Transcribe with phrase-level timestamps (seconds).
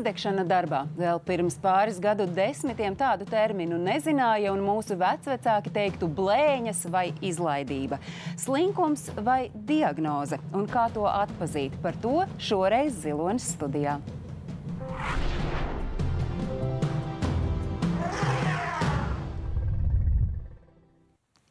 [0.00, 0.78] Izdegšana darbā.
[0.96, 7.98] Vēl pirms pāris gadu desmitiem tādu terminu nezināja, un mūsu vecvecāki teiktu blēņas vai izlaidība.
[8.40, 13.98] Slinkums vai diagnoze, un kā to atpazīt, par to šoreiz Zilonis studijā.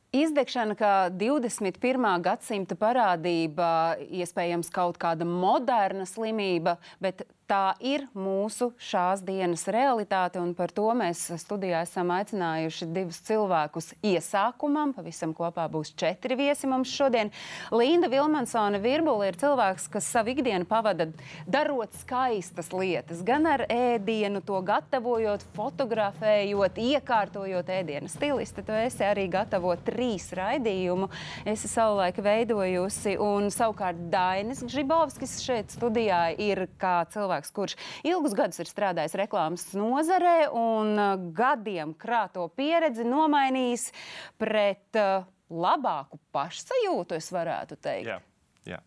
[0.10, 2.14] Izdegšana kā 21.
[2.26, 10.54] gadsimta parādība, iespējams, kaut kāda moderna slimība, bet tā ir mūsu šās dienas realitāte, un
[10.58, 14.94] par to mēs studijā esam aicinājuši divus cilvēkus iesākumam.
[14.94, 17.32] Pavisam kopā būs četri viesi mums šodien.
[17.74, 21.10] Linda Vilmansone Virbula ir cilvēks, kas savu ikdienu pavada
[21.50, 28.12] darot skaistas lietas, gan ar ēdienu, to gatavojot, fotografējot, iekārtojot ēdienu.
[28.12, 31.10] Stiliste, tu esi arī gatavo trīs raidījumu.
[31.50, 38.36] Esi savulaik veidojusi, un savukārt Dainis Žibovskis šeit studijā ir kā cilvēks, cilvēks, kurš ilgus
[38.36, 43.92] gadus ir strādājis reklāmas nozarē un uh, gadiem krāto pieredzi nomainījis
[44.38, 48.08] pret uh, labāku pašsajūtu, es varētu teikt.
[48.08, 48.20] Jā.
[48.66, 48.80] Jā.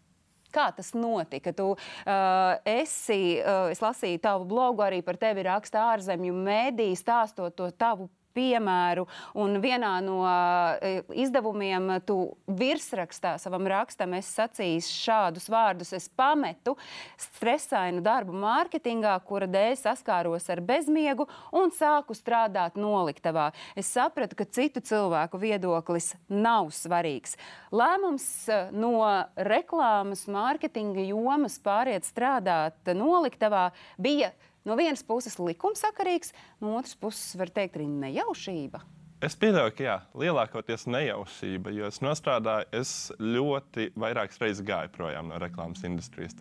[0.52, 1.52] Kā tas notika?
[1.52, 7.56] Tu uh, esi, uh, es lasīju tavu blogu, arī par tevi raksta ārzemju mēdī, stāstot
[7.56, 9.06] to tavu piemēru.
[9.38, 16.76] Un vienā no uh, izdevumiem tu virsrakstā savam rakstam esi sacījis šādus vārdus: Es pametu
[17.20, 23.50] stresainu darbu mārketingā, kura dēļ saskāros ar bezmiegu un sāku strādāt noliktavā.
[23.78, 27.36] Es sapratu, ka citu cilvēku viedoklis nav svarīgs.
[27.72, 28.28] Lēmums
[28.76, 28.94] no
[29.36, 34.32] reklāmas, mārketinga jomas pāriet strādāt noliktavā bija
[34.68, 38.82] no vienas puses likumsakarīgs, no otras puses var teikt arī nejaušība.
[39.22, 45.30] Es pieļauju, ka jā, lielākoties nejaušība, jo es nostrādāju, es ļoti vairākas reizes gāju projām
[45.30, 46.34] no reklāmas industrijas.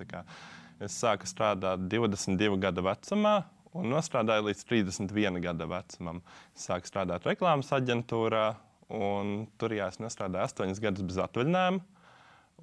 [0.81, 3.35] Es sāku strādāt 22 gadu vecumā
[3.77, 6.23] un nostrādāju līdz 31 gada vecumam.
[6.57, 8.47] Sāku strādāt reklāmas aģentūrā,
[8.91, 11.85] un tur jā, es nostrādāju 8 gadus bez atvaļinājuma.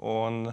[0.09, 0.53] Un,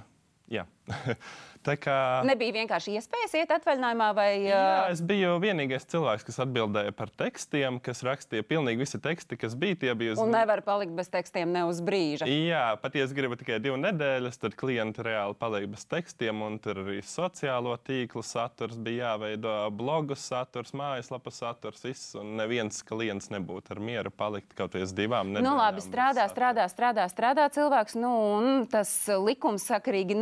[0.52, 0.66] jā.
[1.66, 2.22] Kā...
[2.28, 4.30] Nebija vienkārši iespējas iet atvaļinājumā, vai?
[4.46, 9.56] Jā, es biju vienīgais cilvēks, kas atbildēja par tekstiem, kas rakstīja pilnīgi visi teksti, kas
[9.58, 9.80] bija.
[9.82, 10.22] Tie bija uz...
[10.22, 12.28] Un nevar palikt bez tekstiem ne uz brīža.
[12.30, 17.00] Jā, patiesi gribu tikai divas nedēļas, tad klienti reāli paliek bez tekstiem, un tur arī
[17.06, 23.82] sociālo tīklu saturs bija jāveido, blogu saturs, mājaslapas saturs, viss, un neviens klients nebūtu ar
[23.82, 25.50] mieru palikt kaut viens divām nedēļām.
[25.50, 30.18] Nu labi, strādā, strādā, strādā, strādā cilvēks, nu, un tas likumsakarīgi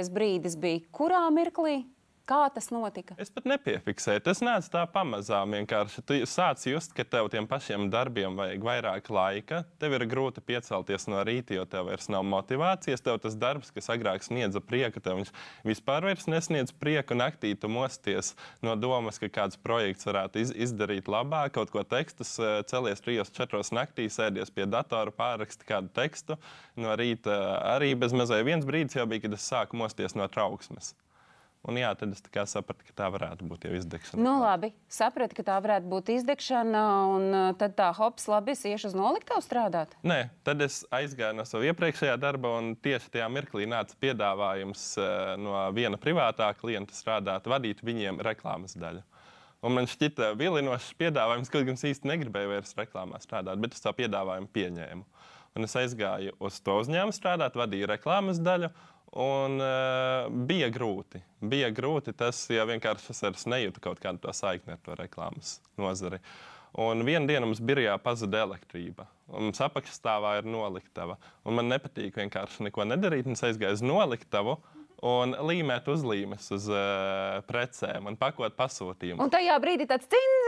[0.00, 0.80] nejaušais brīdis bija.
[0.92, 1.84] Kurā mirklī?
[2.30, 3.16] Kā tas notika?
[3.18, 4.20] Es pat nepiefiksēju.
[4.22, 5.50] Tas nāca tā pamazām.
[5.56, 9.64] Vienkārši tu sāc just, ka tev tiem pašiem darbiem vajag vairāk laika.
[9.82, 13.02] Tev ir grūti piecelties no rīta, jo tev vairs nav motivācijas.
[13.02, 15.34] Tev tas darbs, kas agrāk sniedza prieku, tev viņš
[15.66, 17.18] vispār nesniedz prieku.
[17.18, 22.36] Naktī tu mosties no domas, ka kāds projekts varētu iz, izdarīt labāk, kaut ko tekstus,
[22.38, 26.38] eh, celies trijos, četros naktī, sēdies pie datora, pārraksti kādu tekstu.
[26.78, 30.94] No rīta arī bez mazai viens brīdis jau bija, kad es sāku mosties no trauksmes.
[31.68, 34.22] Un jā, tad es sapratu, ka tā varētu būt jau izdegšana.
[34.24, 38.64] Nu, labi, sapratu, ka tā varētu būt izdegšana, un uh, tad tā hops, labi, es
[38.64, 39.92] iešu uz noliktavu strādāt.
[40.00, 45.34] Nē, tad es aizgāju no sava iepriekšējā darba, un tieši tajā mirklī nāca piedāvājums uh,
[45.36, 49.04] no viena privātā klienta strādāt, vadīt viņiem reklāmas daļu.
[49.60, 53.84] Un man šķita vilinošs piedāvājums, kaut gan es īsti negribēju vairs reklāmā strādāt, bet es
[53.84, 55.04] tā piedāvājumu pieņēmu.
[55.58, 58.70] Un es aizgāju uz to uzņēmumu strādāt, vadīju reklāmas daļu.
[59.10, 61.18] Un, uh, bija grūti.
[61.42, 66.20] Bija grūti tas, ja vienkārši es nejūtu kaut kādu saikni ar to reklāmas nozari.
[66.78, 69.08] Un vienā dienā mums birojā pazuda elektrība.
[69.30, 71.16] Mums apakšstāvā ir noliktava.
[71.42, 73.26] Un man nepatīk vienkārši neko nedarīt.
[73.34, 74.54] Es aizgāju uz noliktavu.
[74.54, 79.20] Uh, un līmēt uzlīmes uz uh, precēm un pakot pasūtījumu.
[79.24, 80.40] Un tajā brīdī tāds cīņš,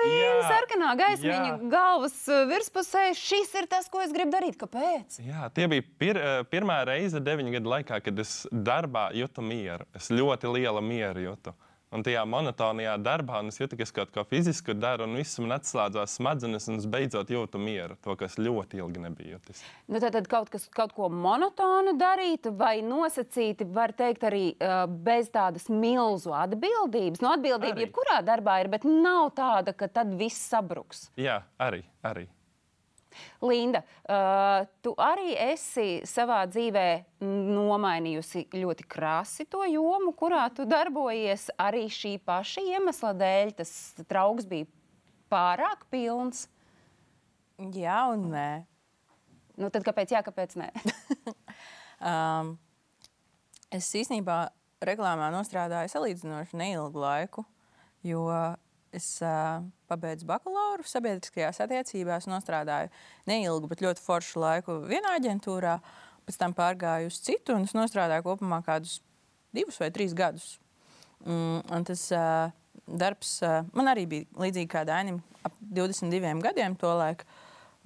[0.48, 3.04] sarkanā gaismiņa galvas eh, virspusē.
[3.18, 4.58] Šis ir tas, ko es gribu darīt.
[4.60, 5.20] Kāpēc?
[5.24, 9.88] Jā, tie bija pir, eh, pirmā reize deviņu gadu laikā, kad es darbā jūtu mieru.
[9.96, 11.56] Es ļoti lielu mieru jūtu.
[11.92, 16.16] Un tajā monotonajā darbā es ka es kaut ko fizisku daru, un viss man atslēdzās
[16.16, 17.98] smadzenes, un es beidzot jūtu mieru.
[18.04, 19.60] To, kas ļoti ilgi nebija jūtis.
[19.92, 24.86] Nu, tad, tad kaut, kas, kaut ko monotonu darīt, vai nosacīti, var teikt, arī uh,
[24.88, 27.20] bez tādas milzu atbildības.
[27.20, 27.88] No nu, atbildība arī.
[27.88, 31.10] jebkurā darbā ir, bet nav tāda, ka tad viss sabruks.
[31.20, 31.84] Jā, arī.
[32.08, 32.30] arī.
[33.44, 36.86] Linda, uh, tu arī esi savā dzīvē
[37.22, 41.50] nomainījusi ļoti krasi to jomu, kurā tu darbojies.
[41.60, 43.72] Arī šī paša iemesla dēļ tas
[44.08, 44.68] trauks bija
[45.32, 46.46] pārāk pilns.
[47.72, 48.50] Jā, un nē.
[49.60, 50.70] Nu, tad kāpēc jā, kāpēc nē?
[52.10, 52.56] um,
[53.72, 54.46] es īstenībā
[54.82, 57.44] reklāmā nostrādāju salīdzinoši neilgu laiku,
[58.06, 58.26] jo
[58.92, 62.90] es uh, pabeidzu bakalauru sabiedriskajās attiecībās, nostrādāju
[63.30, 65.78] neilgu, bet ļoti foršu laiku vienā aģentūrā.
[66.22, 69.00] Pēc tam pārgāju uz citu, un es nostrādāju kopumā kādus
[69.54, 70.58] divus vai trīs gadus.
[71.26, 72.52] Mm, un tas uh,
[72.86, 77.26] darbs uh, man arī bija līdzīgi kā Dainim, ap 22 gadiem to laiku.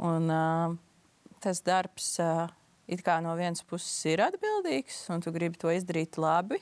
[0.05, 0.77] Un, uh,
[1.41, 2.47] tas darbs uh,
[2.87, 6.61] it kā no vienas puses ir atbildīgs, un tu gribi to izdarīt labi.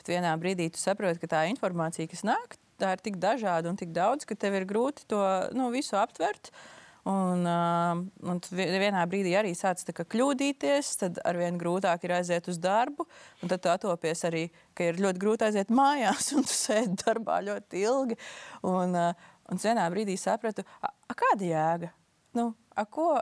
[0.00, 3.78] Bet vienā brīdī tu saproti, ka tā informācija, kas nāk, tā ir tik dažāda un
[3.78, 5.22] tik daudz, ka tev ir grūti to
[5.56, 6.52] nu, visu aptvert.
[7.08, 7.98] Un, uh,
[8.30, 13.08] un vienā brīdī arī sācis kļūdīties, tad arvien grūtāk ir aiziet uz darbu.
[13.42, 14.44] Tad tu atopies arī,
[14.78, 18.18] ka ir ļoti grūti aiziet mājās, un tu sēdi darbā ļoti ilgi.
[18.70, 21.90] Un, uh, un vienā brīdī sapratu, a, a kāda jēga?
[22.38, 23.16] Nu, a, ko,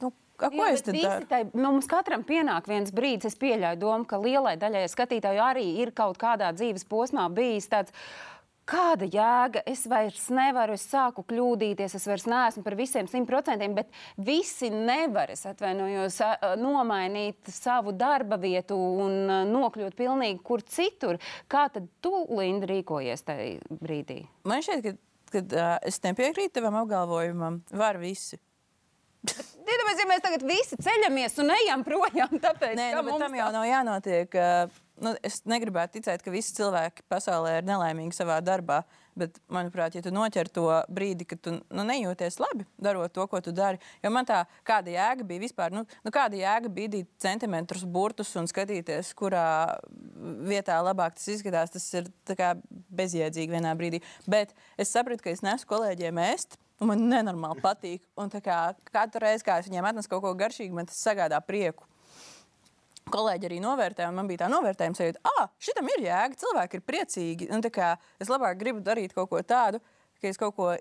[0.00, 1.26] nu, A, ko Jā, es daru?
[1.26, 5.66] Tai, nu, mums katram pienāk viens brīdis, es pieļauju domu, ka lielai daļai skatītāju arī
[5.82, 7.94] ir kaut kādā dzīves posmā bijis tāds
[8.68, 9.62] kāda jēga?
[9.68, 14.70] Es vairs nevaru, es sāku kļūdīties, es vairs neesmu par visiem simt procentiem, bet visi
[14.72, 16.20] nevar, es atvainojos,
[16.60, 21.20] nomainīt savu darba vietu un nokļūt pilnīgi kur citur.
[21.50, 24.22] Kā tad tu, Linda, rīkojies tajā brīdī?
[24.48, 24.96] Man šķiet, ka,
[25.34, 28.40] kad uh, es nepiekrītu tavam apgalvojumam, var visi.
[29.28, 33.66] Iedomājieties, ja mēs tagad visi ceļamies un ejam projām, tāpēc, Nē, nu, tam jau nav
[33.68, 34.36] jānotiek.
[34.38, 38.82] Uh, nu, es negribētu ticēt, ka visi cilvēki pasaulē ir nelaimīgi savā darbā.
[39.18, 43.40] Bet, manuprāt, ja tu noķer to brīdi, kad tu nu, nejūties labi darot to, ko
[43.42, 47.82] tu dari, jo man tā kāda jēga bija vispār, nu, nu kāda jēga bīdīt centimetrus
[47.82, 49.48] burtus un skatīties, kurā
[50.46, 52.12] vietā labāk tas izskatās, tas ir
[53.00, 54.04] bezjēdzīgi vienā brīdī.
[54.30, 56.60] Bet es sapratu, ka es nesu kolēģiem ēst.
[56.78, 58.04] Man nenormāli patīk.
[58.14, 61.88] Un kā, katru reizi, kad es viņiem atnesu kaut ko garšīgu, man tas sagādā prieku
[63.12, 66.86] kolēģi arī novērtēja, un man bija tā novērtējuma sajūta, ah, šitam ir jēga, cilvēki ir
[66.86, 67.50] priecīgi.
[67.54, 69.82] Un, kā, es labāk gribu darīt kaut ko tādu,
[70.22, 70.72] ka es kaut ko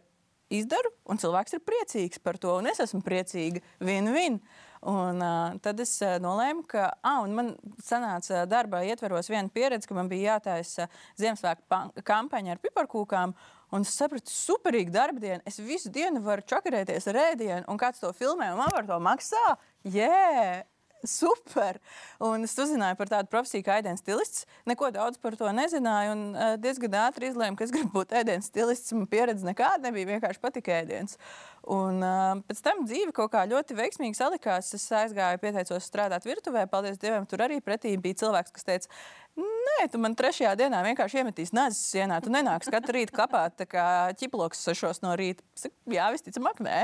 [0.53, 3.63] izdaru, un cilvēks ir priecīgs par to, un es esmu priecīga.
[3.83, 4.39] Vien-vien.
[4.88, 9.97] Un, uh, tad es uh, nolēmu, ka ah, man sanāca darbā ietveros viena pieredze, ka
[9.97, 10.85] man bija jātaisa
[11.18, 13.33] Ziemassvētku kampaņa ar piparkūkām.
[13.75, 15.41] Un es sapratu, superīga darba diena.
[15.50, 19.01] Es visu dienu varu čakarēties ar ēdienu, un kāds to filmē, un man par to
[19.03, 19.45] maksā.
[19.83, 20.63] Yeah!
[21.05, 21.79] Super.
[22.23, 24.47] Un es uzzināju par tādu profesiju kā ēdienas stilists.
[24.69, 26.15] Neko daudz par to nezināju.
[26.15, 28.95] Un uh, diezgan ātri izlēmu, ka es gribu būt ēdienas stilists.
[28.95, 30.11] Man pieredze nekāda nebija.
[30.15, 31.19] Vienkārši patika ēdiens.
[31.67, 34.73] Un uh, pēc tam dzīve kaut kā ļoti veiksmīgi salikās.
[34.77, 36.65] Es aizgāju, pieteicos strādāt virtuvē.
[36.71, 38.99] Paldies Dievam, tur arī pretī bija cilvēks, kas teica,
[39.38, 42.17] Nē, tu man trešajā dienā vienkārši iemetīs nazis sienā.
[42.25, 43.85] Tu nenāksi katru rītu kapāt kā
[44.17, 45.45] ķiploks sešos no rīta.
[45.94, 46.79] Jā, visticamāk, nē.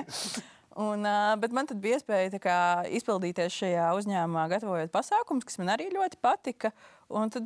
[0.82, 1.06] Un,
[1.38, 2.58] bet man bija iespēja kā,
[2.98, 6.74] izpildīties šajā uzņēmumā, gatavojot pasākumus, kas man arī ļoti patika.
[7.14, 7.46] Un tad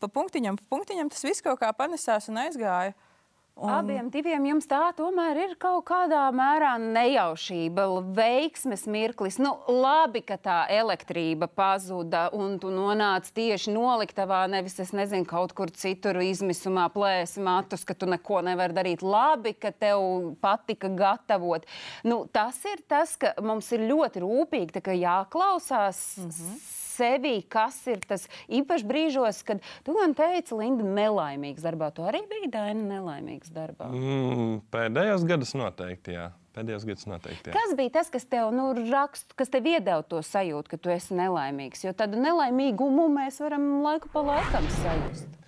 [0.00, 2.94] pa punktiņam, pa punktiņam tas viss kaut kā panesās un aizgāja.
[2.94, 3.11] Uh,
[3.52, 3.68] Un...
[3.68, 7.84] Abiem diviem jums tā tomēr ir kaut kādā mērā nejaušība,
[8.16, 9.36] veiksmes mirklis.
[9.42, 15.52] Nu, labi, ka tā elektrība pazuda un tu nonāc tieši noliktavā, nevis es nezinu, kaut
[15.58, 19.04] kur citur izmisumā plēsi matus, ka tu neko nevari darīt.
[19.04, 21.68] Labi, ka tev patika gatavot.
[22.08, 26.06] Nu, tas ir tas, ka mums ir ļoti rūpīgi jāklausās.
[26.24, 31.90] Mm -hmm sevi, kas ir tas īpaši brīžos, kad tu man teici, Linda, nelaimīgs darbā.
[31.94, 33.90] Tu arī biji Daina nelaimīgs darbā.
[33.92, 36.30] Mm, pēdējos gados noteikti, jā.
[36.52, 37.48] Pēdējos gados noteikti.
[37.48, 37.56] Jā.
[37.56, 41.16] Kas bija tas, kas tev nu, rakst, kas tev iedeva to sajūtu, ka tu esi
[41.16, 41.86] nelaimīgs?
[41.86, 45.38] Jo tādu nelaimīgumu mēs varam laiku pa laikam sajust.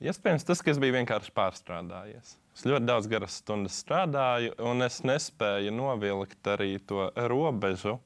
[0.00, 2.34] Iespējams, tas, ka es biju vienkārši pārstrādājies.
[2.56, 7.98] Es ļoti daudz garas stundas strādāju, un es nespēju novilkt arī to robežu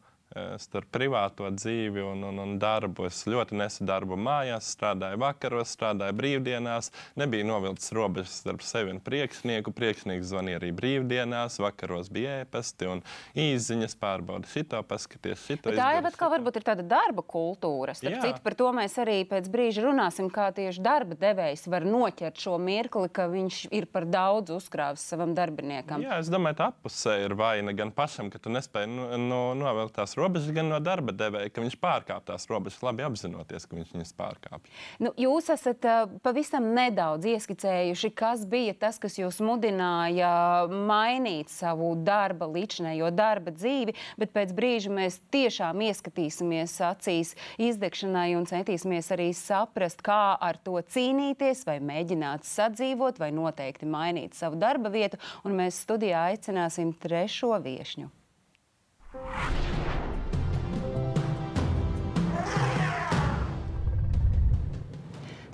[0.59, 3.07] starp privāto dzīvi un, un, un darbu.
[3.09, 6.91] Es ļoti nesu darbu mājās, strādāju vakaros, strādāju brīvdienās.
[7.21, 9.71] Nebija novilcis robežas starp sevi un priekšnieku.
[9.75, 13.05] Priekšnieks zvanīja arī brīvdienās, vakaros bija ēpasti un
[13.39, 15.71] īziņas pārbauda šito, paskaties šito.
[15.71, 17.95] Bet tā jau atkal varbūt ir tāda darba kultūra.
[17.97, 22.43] Starp citu, par to mēs arī pēc brīža runāsim, kā tieši darba devējs var noķert
[22.43, 26.03] šo mirkli, ka viņš ir par daudz uzkrāvis savam darbiniekam.
[26.03, 29.95] Jā, es domāju, tā apusē ir vaina gan pašam, ka tu nespēji no, no, novilkt
[29.95, 33.79] tās robežas robežas, gan no darba devēja, ka viņš pārkāpj tās robežas, labi apzinoties, ka
[33.79, 34.73] viņš viņas pārkāpj.
[35.05, 40.33] Nu, jūs esat uh, pavisam nedaudz ieskicējuši, kas bija tas, kas jūs mudināja
[40.71, 48.49] mainīt savu darba, līdzinējo darba dzīvi, bet pēc brīža mēs tiešām ieskatīsimies acīs izdegšanai un
[48.49, 54.93] centīsimies arī saprast, kā ar to cīnīties, vai mēģināt sadzīvot, vai noteikti mainīt savu darba
[54.95, 55.21] vietu.
[55.45, 58.11] Un mēs studijā aicināsim trešo viesņu.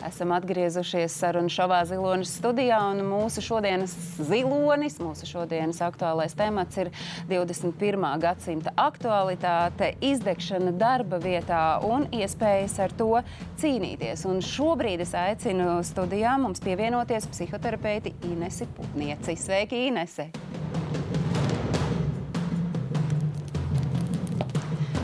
[0.07, 3.92] Esam atgriezušies sarunu šovā zilonis studijā, un mūsu šodienas
[4.30, 6.88] zilonis, mūsu šodienas aktuālais temats ir
[7.28, 8.07] 21.
[8.23, 13.11] gadsimta aktualitāte, izdegšana darba vietā un iespējas ar to
[13.61, 14.25] cīnīties.
[14.30, 19.37] Un šobrīd es aicinu studijā mums pievienoties psihoterapeiti Inesi Putnieci.
[19.37, 20.30] Sveiki, Inese!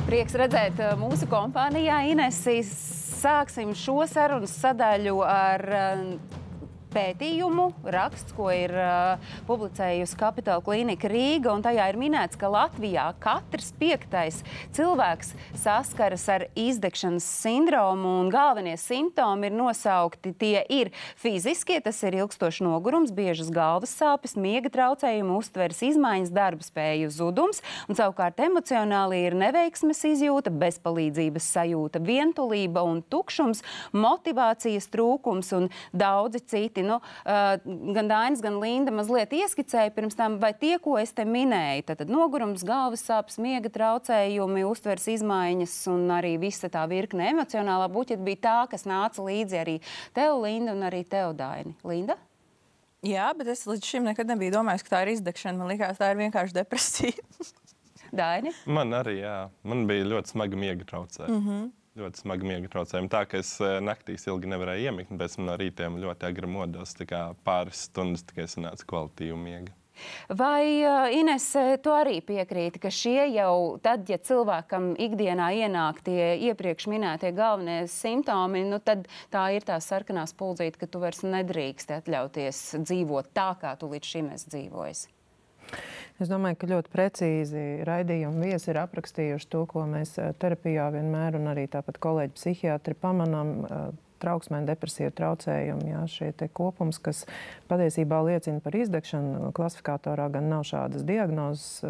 [0.06, 2.95] Prieks redzēt uh, mūsu kompānijā Inesis.
[3.16, 6.35] Sāksim šo sarunas sadaļu ar uh,
[6.96, 11.52] pētījumu, raksts, ko ir uh, publicējusi Kapitāla klinika Rīga.
[11.66, 14.40] Tajā ir minēts, ka Latvijā katrs piektais
[14.76, 18.14] cilvēks saskaras ar izdegšanas sindromu.
[18.32, 20.32] Galvenie simptomi ir nosaukti.
[20.36, 26.64] Tie ir fiziskie, tas ir ilgstošs nogurums, biežas galvas sāpes, miega traucējumi, uztveres izmaiņas, darba
[26.64, 27.62] spēju zudums.
[27.90, 33.62] Un, savukārt emocionāli ir neveiksmes izjūta, bezpalīdzības sajūta, vientulība un tukšums,
[33.96, 37.54] motivācijas trūkums un daudzi citi nu, uh,
[37.96, 42.04] gan Dainis, gan Linda mazliet ieskicēja pirms tam, vai tie, ko es te minēju, tad
[42.12, 48.42] nogurums, galvas sāpes, miega traucējumi, uztveres izmaiņas un arī visa tā virkne emocionālā buķeta bija
[48.48, 49.76] tā, kas nāca līdzi arī
[50.16, 51.76] tev, Linda, un arī tev, Daini.
[51.86, 52.18] Linda?
[53.06, 55.60] Jā, bet es līdz šim nekad nebiju domājis, ka tā ir izdegšana.
[55.60, 57.26] Man liekas, tā ir vienkārši depresija.
[58.16, 58.54] Daini?
[58.66, 59.36] Man arī, jā.
[59.66, 61.34] Man bija ļoti smaga miega traucējuma.
[61.34, 63.10] Mm -hmm ļoti smagi miega traucējumi.
[63.12, 66.94] Tā ka es eh, naktīs ilgi nevarēju iemigt, pēc tam no rītiem ļoti agri modos.
[67.46, 69.74] Pāris stundas tikai sanāca kvalitīvu miegu.
[70.28, 71.46] Vai uh, Ines,
[71.80, 77.86] tu arī piekrīti, ka šie jau tad, ja cilvēkam ikdienā ienāk tie iepriekš minētie galvenie
[77.88, 83.54] simptomi, nu tad tā ir tā sarkanā spuldzīte, ka tu vairs nedrīkst atļauties dzīvot tā,
[83.62, 85.06] kā tu līdz šim esi dzīvojis?
[86.22, 91.36] Es domāju, ka ļoti precīzi raidījuma viesi ir aprakstījuši to, ko mēs eh, terapijā vienmēr
[91.40, 93.52] un arī tāpat kolēģi psihiatri pamanām
[94.16, 95.90] eh, trauksmē, depresija traucējumi.
[95.92, 97.24] Jā, šie kopums, kas
[97.70, 101.84] patiesībā liecina par izdegšanu, klasifikatorā gan nav šādas diagnozes,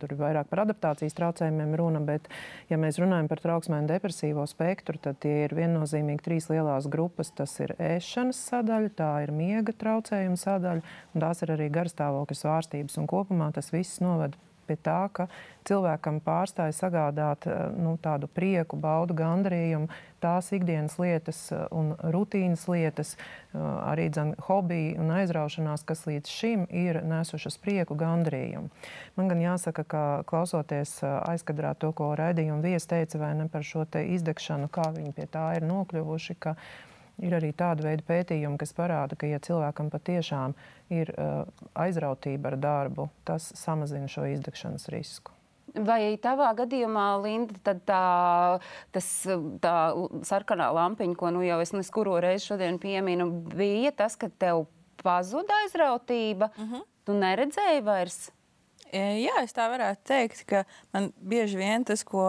[0.00, 2.28] tur ir vairāk par adaptācijas traucējumiem runa, bet,
[2.70, 7.32] ja mēs runājam par trauksmē un depresīvo spektru, tad tie ir viennozīmīgi trīs lielās grupas.
[7.36, 13.00] Tas ir ēšanas sadaļa, tā ir miega traucējuma sadaļa, un tās ir arī garstāvokļa svārstības.
[13.00, 14.36] Un kopumā tas viss noved
[14.70, 15.26] pie tā, ka
[15.68, 19.90] cilvēkam pārstāja sagādāt eh, nu, tādu prieku, baudu, gandarījumu,
[20.22, 26.32] tās ikdienas lietas eh, un rutīnas lietas, eh, arī dzen, hobiji un aizraušanās, kas līdz
[26.32, 28.70] šim ir nesušas prieku, gandarījumu.
[29.18, 33.86] Man gan jāsaka, ka klausoties aizkadrā to, ko raidījuma viesi teica, vai ne par šo
[33.90, 36.54] izdegšanu, kā viņi pie tā ir nokļuvuši, ka
[37.22, 40.54] ir arī tāda veida pētījumi, kas parāda, ka, ja cilvēkam patiešām
[40.92, 41.44] ir uh,
[41.78, 45.34] aizrautība ar darbu, tas samazina šo izdegšanas risku.
[45.70, 48.58] Vai tavā gadījumā, Linda, tā,
[48.90, 49.08] tas,
[49.62, 49.74] tā
[50.26, 54.64] sarkanā lampiņa, ko nu jau es neskuro reizi šodien pieminu, bija tas, ka tev
[55.02, 56.74] pazuda aizrautība, uh mhm.
[56.74, 56.86] -huh.
[57.04, 58.30] tu neredzēji vairs?
[58.90, 62.24] Jā, es tā varētu teikt, ka man bieži vien tas, ko,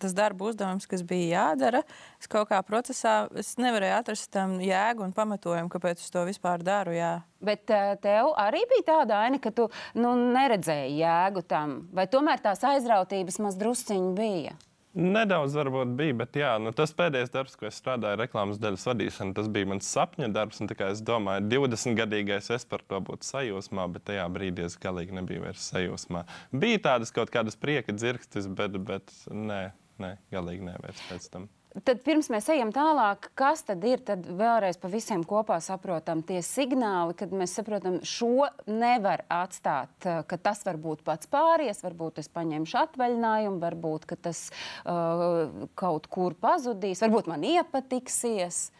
[0.00, 1.82] tas darba uzdevums, kas bija jādara,
[2.20, 3.26] es kaut kā procesā
[3.60, 6.96] nevarēju atrast tam jēgu un pamatojumu, kāpēc es to vispār daru.
[6.96, 7.12] Jā.
[7.44, 9.68] Bet tev arī bija tāda aina, ka tu
[10.00, 14.56] nu, neredzēji jēgu tam, vai tomēr tās aizrautības maz drusciņi bija?
[14.96, 19.34] Nedaudz varbūt bija, bet jā, nu, tas pēdējais darbs, ko es strādāju reklāmas daļas vadīšanā,
[19.36, 20.62] tas bija mans sapņa darbs.
[20.86, 25.44] Es domāju, 20 gadīgais es par to būtu sajūsmā, bet tajā brīdī es galīgi nebiju
[25.44, 26.24] vairs sajūsmā.
[26.64, 29.60] Bija tādas kaut kādas prieka dzirkstis, bet, bet nē,
[30.00, 31.50] nē, galīgi nē, vairs pēc tam.
[31.84, 36.38] Tad pirms mēs ejam tālāk, kas tad ir tad vēlreiz pa visiem kopā saprotam tie
[36.44, 42.22] signāli, kad mēs saprotam, šo nevar atstāt, eh, ka tas var būt pats pāries, varbūt
[42.22, 44.48] es paņemšu atvaļinājumu, varbūt tas
[44.86, 48.70] uh, kaut kur pazudīs, varbūt man iepatiksies.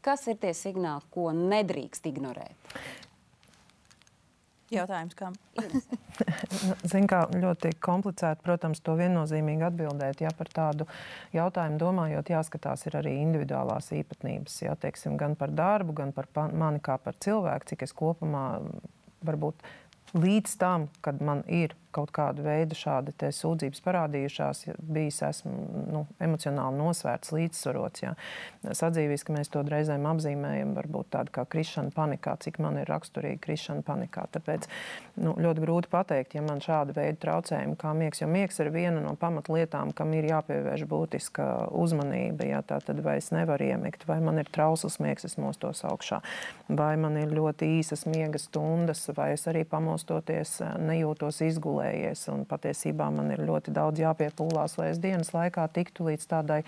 [0.00, 2.78] Kas ir tie signāli, ko nedrīkst ignorēt?
[4.68, 5.36] Jautājums, kam?
[6.84, 10.20] Ziniet, kā ļoti komplicēti, protams, to viennozīmīgi atbildēt.
[10.20, 10.84] Ja par tādu
[11.32, 14.60] jautājumu domājot, jāskatās arī individuālās īpatnības.
[14.66, 18.46] Ja, teiksim, gan par darbu, gan par mani kā par cilvēku, cik es kopumā
[19.24, 19.64] varbūt
[20.14, 24.62] līdz tam, kad man ir kaut kāda veida šādi sūdzības parādījušās,
[24.92, 25.52] bijis esmu
[25.88, 28.04] nu, emocionāli nosvērts, līdzsvarots.
[28.04, 28.12] Jā.
[28.68, 33.40] Atzīstu, ka mēs to reizēm apzīmējam, varbūt tāda kā krišana panikā, cik man ir raksturīga
[33.44, 34.26] krišana panikā.
[34.36, 34.68] Tāpēc
[35.24, 39.02] nu, ļoti grūti pateikt, ja man šāda veida traucējumi kā miegs, jo miegs ir viena
[39.04, 42.50] no pamatlietām, kam ir jāpievērš būtiska uzmanība.
[42.52, 46.20] Jā, tā tad vai es nevaru iemigt, vai man ir trausls miegs, es mostos augšā,
[46.68, 49.64] vai man ir ļoti īsas miega stundas, vai es arī
[49.98, 52.26] pamostoties nejūtos izgulēt izvēlējies.
[52.48, 56.62] Patiesībā man ir ļoti daudz jāpiepūlās, lai es dienas laikā tiktu līdz tādai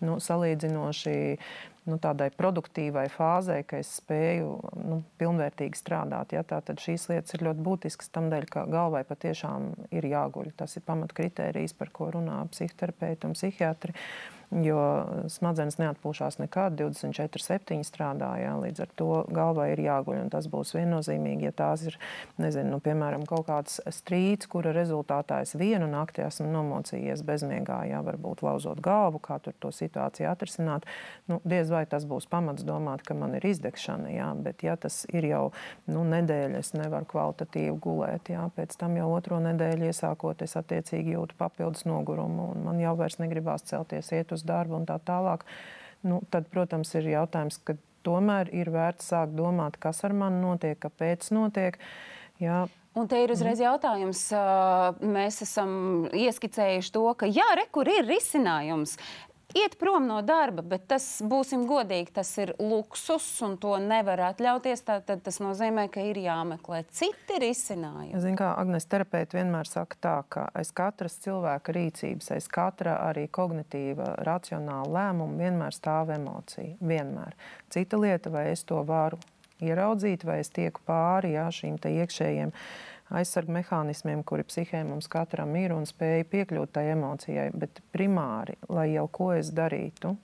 [0.00, 1.16] nu, salīdzinoši
[1.86, 4.50] nu, tādai produktīvai fāzē, ka es spēju
[4.82, 6.32] nu, pilnvērtīgi strādāt.
[6.34, 6.42] Ja?
[6.42, 10.52] Tad šīs lietas ir ļoti būtiskas tam dēļ, ka galvai patiešām ir jāguļ.
[10.56, 13.94] Tas ir pamatkritērijs, par ko runā psihoterapeiti un psihiatri.
[14.54, 14.78] Jo
[15.32, 18.28] smadzenes neatpūšās nekad, 24, 7 strādā.
[18.38, 20.20] Jā, līdz ar to galvai ir jāguļ.
[20.30, 21.96] Tas būs viennozīmīgi, ja tās ir,
[22.38, 28.02] nezinu, nu, piemēram, kaut kāds strīds, kura rezultātā es vienu nakti esmu nomocījies bezmiegā, jā,
[28.06, 30.86] varbūt lauzot galvu, kā tur to situāciju atrisināt.
[31.26, 35.02] Nu, diez vai tas būs pamats domāt, ka man ir izdegšana, jā, bet ja tas
[35.10, 35.42] ir jau
[35.90, 38.30] nu, nedēļa, es nevaru kvalitatīvi gulēt.
[38.30, 42.94] Jā, pēc tam jau otro nedēļu iesākot, es attiecīgi jūtu papildus nogurumu un man jau
[42.98, 45.46] vairs negribās celties iet uz darbu un tā tālāk,
[46.04, 50.78] nu, tad, protams, ir jautājums, ka tomēr ir vērts sākt domāt, kas ar mani notiek,
[50.82, 51.78] kāpēc notiek.
[52.42, 52.66] Jā,
[52.96, 54.22] Un te ir uzreiz jautājums,
[55.04, 55.72] mēs esam
[56.16, 58.94] ieskicējuši to, ka jā, re, kur ir risinājums
[59.56, 64.84] iet prom no darba, bet tas, būsim godīgi, tas ir luksus un to nevar atļauties.
[64.86, 68.20] Tad tas nozīmē, ka ir jāmeklē citi risinājumi.
[68.22, 73.26] Ziniet, kā Agnēs terapeiti vienmēr saka tā, ka aiz katras cilvēka rīcības, aiz katra arī
[73.32, 76.76] kognitīva, racionāla lēmuma vienmēr stāv emocija.
[76.80, 77.36] Vienmēr.
[77.72, 79.20] Cita lieta, vai es to varu
[79.64, 82.52] ieraudzīt, vai es tieku pāri jā, šīm iekšējiem
[83.14, 87.48] aizsargu mehānismiem, kuri psihē mums katram ir un spēja piekļūt tai emocijai.
[87.54, 90.16] Bet primāri, lai jau ko es darītu,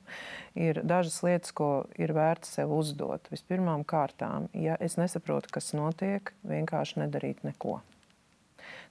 [0.59, 1.71] ir dažas lietas, ko
[2.01, 3.31] ir vērts sev uzdot.
[3.33, 7.81] Vispirmām kārtām, ja es nesaprotu, kas notiek, vienkārši nedarīt neko.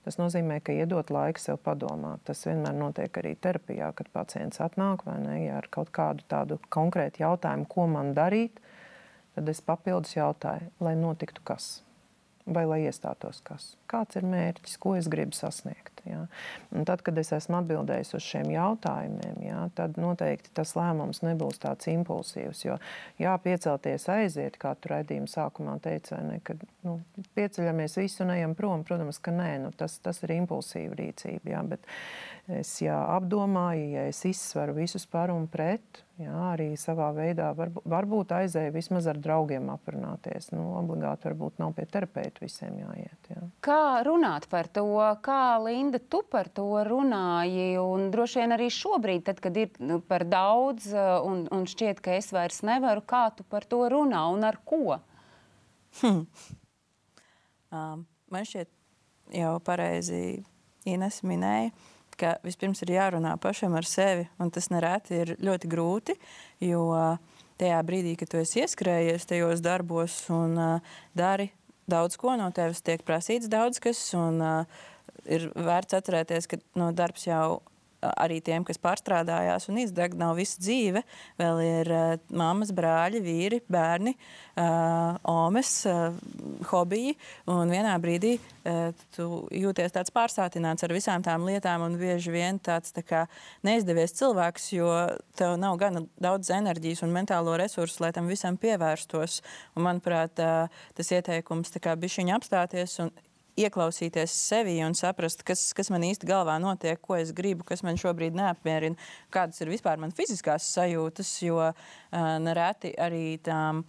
[0.02, 2.24] Tas nozīmē, ka iedot laiku sev padomāt.
[2.26, 7.22] Tas vienmēr notiek arī terapijā, kad pacients atnāk ne, ja ar kaut kādu tādu konkrētu
[7.22, 8.58] jautājumu, ko man darīt.
[9.36, 11.84] Tad es papildus jautāju, lai notiktu kas
[12.46, 13.76] vai lai iestātos kas.
[13.92, 16.02] Kāds ir mērķis, ko es gribu sasniegt?
[16.08, 16.24] Ja?
[16.88, 21.90] Tad, kad es esmu atbildējis uz šiem jautājumiem, ja, tad noteikti tas lēmums nebūs tāds
[21.92, 22.64] impulsīvs.
[22.66, 22.78] Jo
[23.22, 26.98] jā, piecelties aiziet, kā tu raidījuma sākumā teici, vai ne, kad nu,
[27.38, 28.86] pieceļamies visi un ejam prom.
[28.88, 31.54] Protams, ka nē, nu, tas, tas ir impulsīva rīcība.
[31.54, 31.86] Ja, bet
[32.52, 37.86] es jā, apdomāju, ja es izsveru visus par un pret, Jā, arī savā veidā varbūt,
[37.90, 40.52] varbūt aizēja vismaz ar draugiem aprunāties.
[40.54, 43.30] Nu, obligāti varbūt nav pie terapeita visiem jāiet.
[43.32, 43.46] Jā.
[43.66, 44.86] Kā runāt par to?
[45.26, 47.76] Kā Linda, tu par to runāji?
[47.82, 52.02] Un droši vien arī šobrīd, tad, kad ir nu, par daudz uh, un, un šķiet,
[52.04, 55.00] ka es vairs nevaru, kā tu par to runā un ar ko?
[56.02, 56.26] Hmm.
[57.72, 58.72] Um, man šķiet,
[59.38, 60.42] jau pareizi
[60.90, 61.70] Ines minēja
[62.46, 66.16] vispirms ir jārunā pašam ar sevi, un tas nereti ir ļoti grūti,
[66.62, 66.84] jo
[67.62, 71.52] tajā brīdī, kad tu esi ieskrējies tajos darbos un uh, dari
[71.90, 74.82] daudz ko no tevis, tiek prasīts daudz kas, un uh,
[75.26, 77.62] ir vērts atcerēties, ka no darbs jau
[78.02, 81.04] arī tiem, kas pārstrādājās un izdeg, nav visa dzīve.
[81.40, 86.18] Vēl ir uh, mammas, brāļi, vīri, bērni, uh, omes, uh,
[86.72, 87.16] hobiji.
[87.52, 92.60] Un vienā brīdī uh, tu jūties tāds pārsātināts ar visām tām lietām un bieži vien
[92.60, 93.26] tāds tā kā
[93.68, 94.92] neizdevies cilvēks, jo
[95.40, 99.42] tev nav gana daudz enerģijas un mentālo resursu, lai tam visam pievērstos.
[99.76, 103.14] Un, manuprāt, uh, tas ieteikums tā kā bišķiņa apstāties un
[103.62, 108.00] ieklausīties sevi un saprast, kas, kas man īsti galvā notiek, ko es gribu, kas man
[108.02, 109.00] šobrīd neapmierina,
[109.34, 111.74] kādas ir vispār man fiziskās sajūtas, jo uh,
[112.44, 113.86] nereti arī tām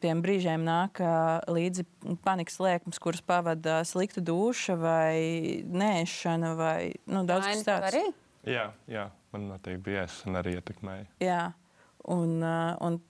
[0.00, 1.00] tiem brīžiem nāk
[1.52, 1.84] līdzi
[2.24, 8.14] panikas lēkmes, kuras pavada slikta duša vai nēšana vai nu, daudz kas tāds.
[8.46, 11.06] Jā, jā, man noteikti bija ēšana arī ietekmēja.
[11.22, 11.40] Jā,
[12.12, 13.00] un, un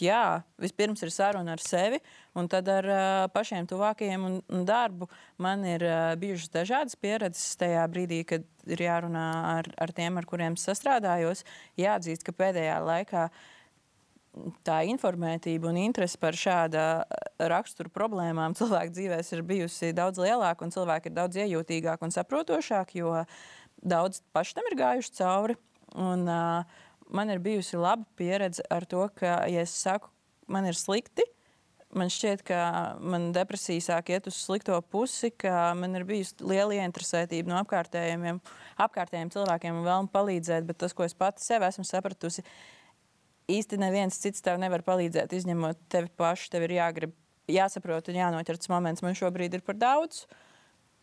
[0.00, 2.00] jā, vispirms ir saruna ar sevi,
[2.38, 5.08] un tad ar uh, pašiem tuvākajiem un, un darbu.
[5.42, 10.26] Man ir uh, bijušas dažādas pieredzes tajā brīdī, kad ir jārunā ar, ar tiem, ar
[10.28, 11.44] kuriem sastrādājos.
[11.80, 13.28] Jāatzīst, ka pēdējā laikā
[14.66, 17.04] tā informētība un interese par šāda
[17.50, 23.02] rakstura problēmām cilvēku dzīvēs ir bijusi daudz lielāka, un cilvēki ir daudz iejūtīgāki un saprotošāki,
[23.02, 23.24] jo
[23.80, 25.58] daudz paši tam ir gājuši cauri.
[25.98, 30.10] Un, uh, man ir bijusi laba pieredze ar to, ka, ja es saku,
[30.50, 31.24] man ir slikti,
[31.96, 32.60] man šķiet, ka
[33.02, 38.42] man depresija sāk iet uz slikto pusi, ka man ir bijusi liela ieinteresētība no apkārtējiem,
[38.86, 42.44] apkārtējiem cilvēkiem un vēlme palīdzēt, bet tas, ko es pati sev esmu sapratusi,
[43.50, 46.52] īsti neviens cits tev nevar palīdzēt, izņemot tevi pašu.
[46.52, 47.16] Tev ir jāgrib,
[47.50, 50.24] jāsaprot un jānoķer tas moments, man šobrīd ir par daudz.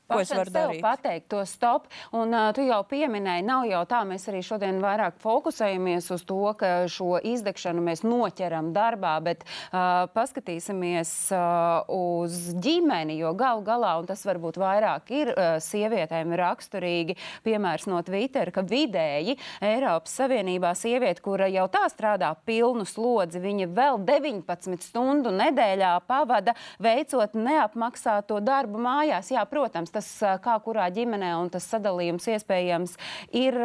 [0.08, 0.82] Ko es varu darīt?
[0.84, 1.90] Pateikt to stop.
[2.16, 6.40] Un uh, tu jau pieminēji, nav jau tā, mēs arī šodien vairāk fokusējamies uz to,
[6.60, 13.98] ka šo izdegšanu mēs noķeram darbā, bet uh, paskatīsimies uh, uz ģimeni, jo gal galā,
[14.00, 20.72] un tas varbūt vairāk ir uh, sievietēm raksturīgi, piemērs no Twitter, ka vidēji Eiropas Savienībā
[20.78, 28.40] sieviete, kura jau tā strādā pilnu slodzi, viņa vēl 19 stundu nedēļā pavada veicot neapmaksāto
[28.40, 29.34] darbu mājās.
[29.36, 30.10] Jā, protams, tas
[30.44, 32.96] kā kurā ģimenē un tas sadalījums iespējams
[33.38, 33.58] ir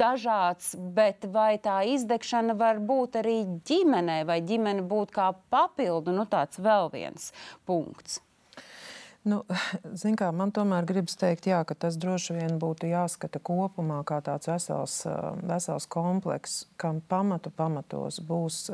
[0.00, 6.28] dažāds, bet vai tā izdegšana var būt arī ģimenē, vai ģimene būt kā papildu, nu
[6.30, 7.32] tāds vēl viens
[7.68, 8.20] punkts.
[9.24, 9.38] Nu,
[10.20, 14.50] kā, man tomēr gribas teikt, jā, ka tas droši vien būtu jāskata kopumā kā tāds
[14.50, 14.98] vesels,
[15.48, 18.66] vesels komplekss, kam pamatu pamatos būs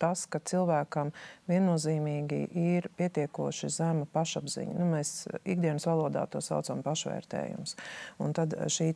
[0.00, 1.12] tas, ka cilvēkam
[1.50, 4.76] viennozīmīgi ir pietiekoši zema pašapziņa.
[4.78, 7.76] Nu, mēs ikdienas valodā to saucam pašvērtējums.
[8.22, 8.90] Un tad šī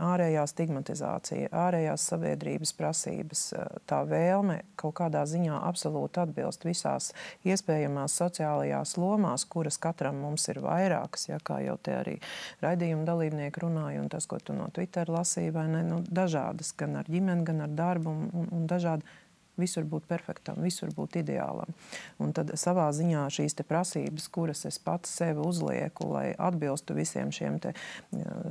[0.00, 3.42] ārējā stigmatizācija, ārējās sabiedrības prasības,
[3.88, 7.10] tā vēlme kaut kādā ziņā absolūti atbilst visās
[7.46, 12.16] iespējamās sociālajās lomās, kuras katram mums ir vairākas, ja, kā jau te arī
[12.64, 17.00] raidījuma dalībnieki runāja, un tas, ko tu no Twitter lasīji, vai ne, nu, dažādas, gan
[17.02, 19.06] ar ģimeni, gan ar darbu un, un, un dažādi
[19.60, 21.70] visur būt perfektam, visur būt ideālam.
[22.22, 27.60] Un tad savā ziņā šīs prasības, kuras es pats sev uzlieku, lai atbilstu visiem šiem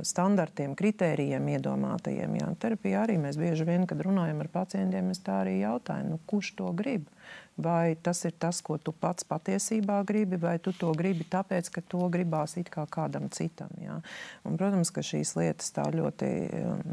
[0.02, 5.42] standartiem, kritērijiem, iedomātajiem, jā, terapijā arī mēs bieži vien, kad runājam ar pacientiem, mēs tā
[5.44, 7.08] arī jautājam, nu, kurš to grib
[7.56, 11.82] vai tas ir tas, ko tu pats patiesībā gribi, vai tu to gribi tāpēc, ka
[11.88, 13.70] to gribās it kā kādam citam.
[13.82, 14.00] Jā.
[14.44, 16.30] Un, protams, ka šīs lietas tā ļoti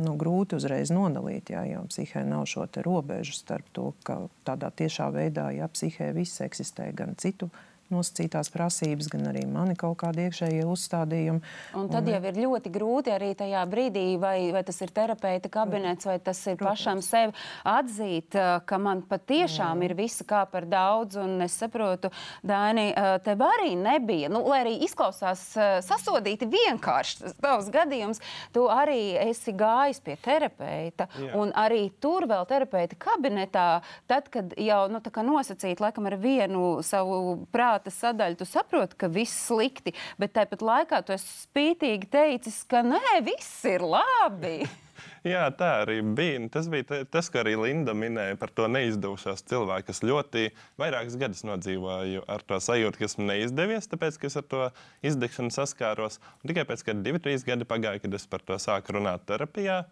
[0.04, 5.10] nu, grūti uzreiz nodalīt, jā, jo psihē nav šo robežu starp to, ka tādā tiešā
[5.13, 7.50] veidā, ja psihē viss eksistē gan citu
[7.93, 11.41] nosacītās prasības, gan arī mani kaut kādi iekšējie uzstādījumi.
[11.77, 15.51] Un tad un, jau ir ļoti grūti arī tajā brīdī, vai, vai tas ir terapeita
[15.51, 16.69] kabinets, vai tas ir protams.
[16.71, 17.36] pašam sev
[17.67, 19.88] atzīt, ka man patiešām mm.
[19.88, 21.19] ir visa kā par daudz.
[21.21, 22.12] Un es saprotu,
[22.47, 22.89] Dāni,
[23.25, 25.43] tev arī nebija, nu, lai arī izklausās
[25.86, 28.21] sasodīti vienkārši tavs gadījums,
[28.56, 31.08] tu arī esi gājis pie terapeita.
[31.17, 31.34] Jā.
[31.39, 33.67] Un arī tur vēl terapeita kabinetā,
[34.10, 35.01] tad, kad jau nu,
[35.32, 40.62] nosacīt, laikam ar vienu savu prātu prāta sadaļa, tu saproti, ka viss slikti, bet tāpat
[40.62, 44.62] laikā tu esi spītīgi teicis, ka nē, viss ir labi.
[45.26, 46.48] Jā, tā arī bija.
[46.54, 51.41] Tas bija tas, ko arī Linda minēja par to neizdevušos cilvēku, kas ļoti vairākus gadus
[51.46, 54.67] nodzīvoju ar to sajūtu, kas man neizdevies, tāpēc, ka es ar to
[55.06, 56.20] izdegšanu saskāros.
[56.41, 59.26] Un tikai pēc tam, kad divi, trīs gadi pagāja, kad es par to sāku runāt
[59.30, 59.84] terapijā,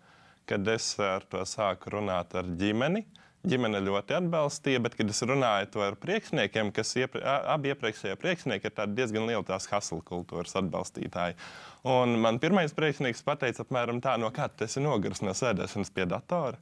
[0.50, 3.06] kad es ar to sāku runāt ar ģimeni,
[3.48, 8.96] ģimene ļoti atbalstīja, bet, kad es runāju ar priekšniekiem, kas iepre, abi iepriekšējie priekšnieki ir
[8.96, 11.38] diezgan liela tās hasla kultūras atbalstītāji.
[11.88, 16.10] Un man pirmais priekšnieks pateica apmēram tā, no kā tas ir noguris no sēdēšanas pie
[16.10, 16.60] datora.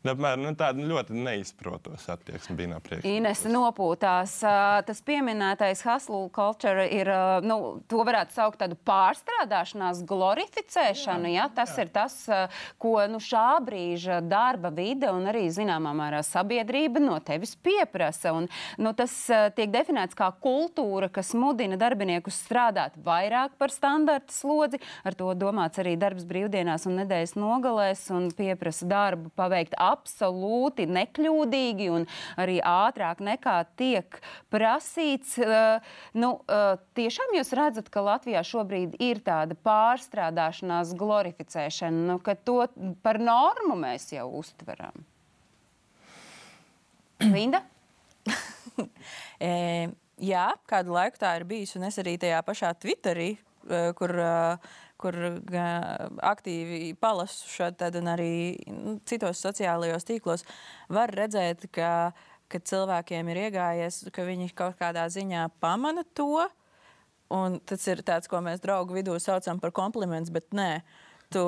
[0.00, 3.04] Apmēram nu, tāda ļoti neizprotoša attieksme bija no priekšā.
[3.04, 4.38] Ines nopūtās.
[4.88, 7.10] Tas pieminētais hustle culture ir,
[7.44, 11.28] nu, to varētu saukt tādu pārstrādāšanās, glorificēšanu.
[11.34, 11.48] Jā, ja?
[11.52, 11.84] Tas jā.
[11.84, 12.14] ir tas,
[12.80, 18.32] ko nu, šā brīža darba vide un arī zināmā mērā sabiedrība no tevis pieprasa.
[18.38, 18.48] Un,
[18.80, 19.12] nu, tas
[19.58, 24.80] tiek definēts kā kultūra, kas mudina darbiniekus strādāt vairāk par standarta slodzi.
[25.04, 31.88] Ar to domāts arī darbs brīvdienās un nedēļas nogalēs un pieprasa darbu paveikt absolūti nekļūdīgi
[31.94, 32.06] un
[32.40, 34.20] arī ātrāk nekā tiek
[34.52, 35.36] prasīts.
[35.40, 35.82] Uh,
[36.14, 42.62] nu, uh, tiešām jūs redzat, ka Latvijā šobrīd ir tāda pārstrādāšanās, glorificēšana, nu, ka to
[43.04, 45.04] par normu mēs jau uztveram.
[47.34, 47.62] Linda?
[49.40, 49.50] e,
[50.24, 53.32] jā, kādu laiku tā ir bijis, un es arī tajā pašā Twitterī,
[53.96, 55.16] kur uh, kur
[56.30, 58.32] aktīvi palasu šeit, un arī
[58.68, 60.46] nu, citos sociālajos tīklos,
[60.92, 62.12] var redzēt, ka,
[62.50, 66.46] ka cilvēkiem ir iegājies, ka viņi kaut kādā ziņā pamana to.
[67.30, 70.72] Un tas ir tāds, ko mēs draugu vidū saucam par komplimentu, bet nē.
[71.30, 71.42] Tu,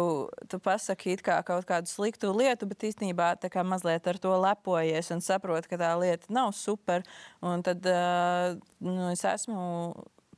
[0.46, 5.24] tu pasaki kā kaut kādu sliktu lietu, bet īstenībā kā mazliet ar to lepojies un
[5.26, 7.02] saproti, ka tā lieta nav super.
[7.42, 9.64] Un tad uh, nu, es esmu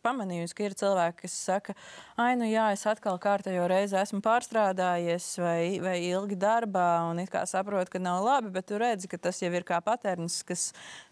[0.04, 1.76] pamanījusi, ka ir cilvēki, kas saka,
[2.16, 7.32] ah, nu jā, es atkal kārtējo reizi esmu pārstrādājies vai, vai ilgi darbā un it
[7.32, 10.68] kā saprotu, ka nav labi, bet tu redzi, ka tas jau ir kā patērns, kas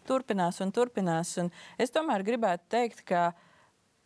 [0.09, 1.37] turpinās un turpinās.
[1.41, 1.51] Un
[1.81, 3.31] es tomēr gribētu teikt, ka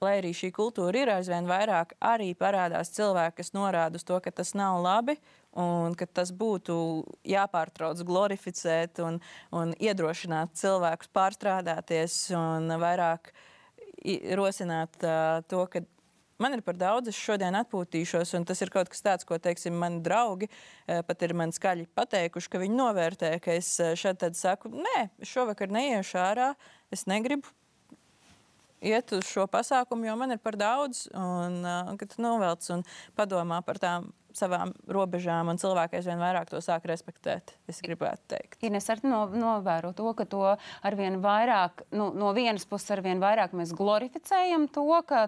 [0.04, 4.32] lai arī šī kultūra ir aizvien vairāk, arī parādās cilvēki, kas norāda uz to, ka
[4.32, 5.18] tas nav labi
[5.58, 6.78] un ka tas būtu
[7.26, 9.18] jāpārtrauc glorificēt un,
[9.56, 13.32] un iedrošināt cilvēkus pārstrādāties un vairāk
[14.38, 15.84] rosināt uh, to, ka
[16.42, 19.78] man ir par daudz, es šodien atpūtīšos, un tas ir kaut kas tāds, ko, teiksim,
[19.82, 20.50] mani draugi
[20.86, 25.74] pat ir man skaļi pateikuši, ka viņi novērtē, ka es šeit tad saku, nē, šovakar
[25.74, 26.52] neiešu ārā,
[26.94, 27.50] es negribu
[28.82, 32.86] iet uz šo pasākumu, jo man ir par daudz, un uh, kad tu novelc un
[33.18, 37.56] padomā par tām savām robežām, un cilvēki aizvien vairāk to sāk respektēt.
[37.70, 38.60] Es gribētu teikt.
[38.68, 40.44] Ines arī no, novēro to, ka to
[40.86, 45.28] arvien vairāk, nu, no vienas puses, arvien vairāk mēs glorificējam to, ka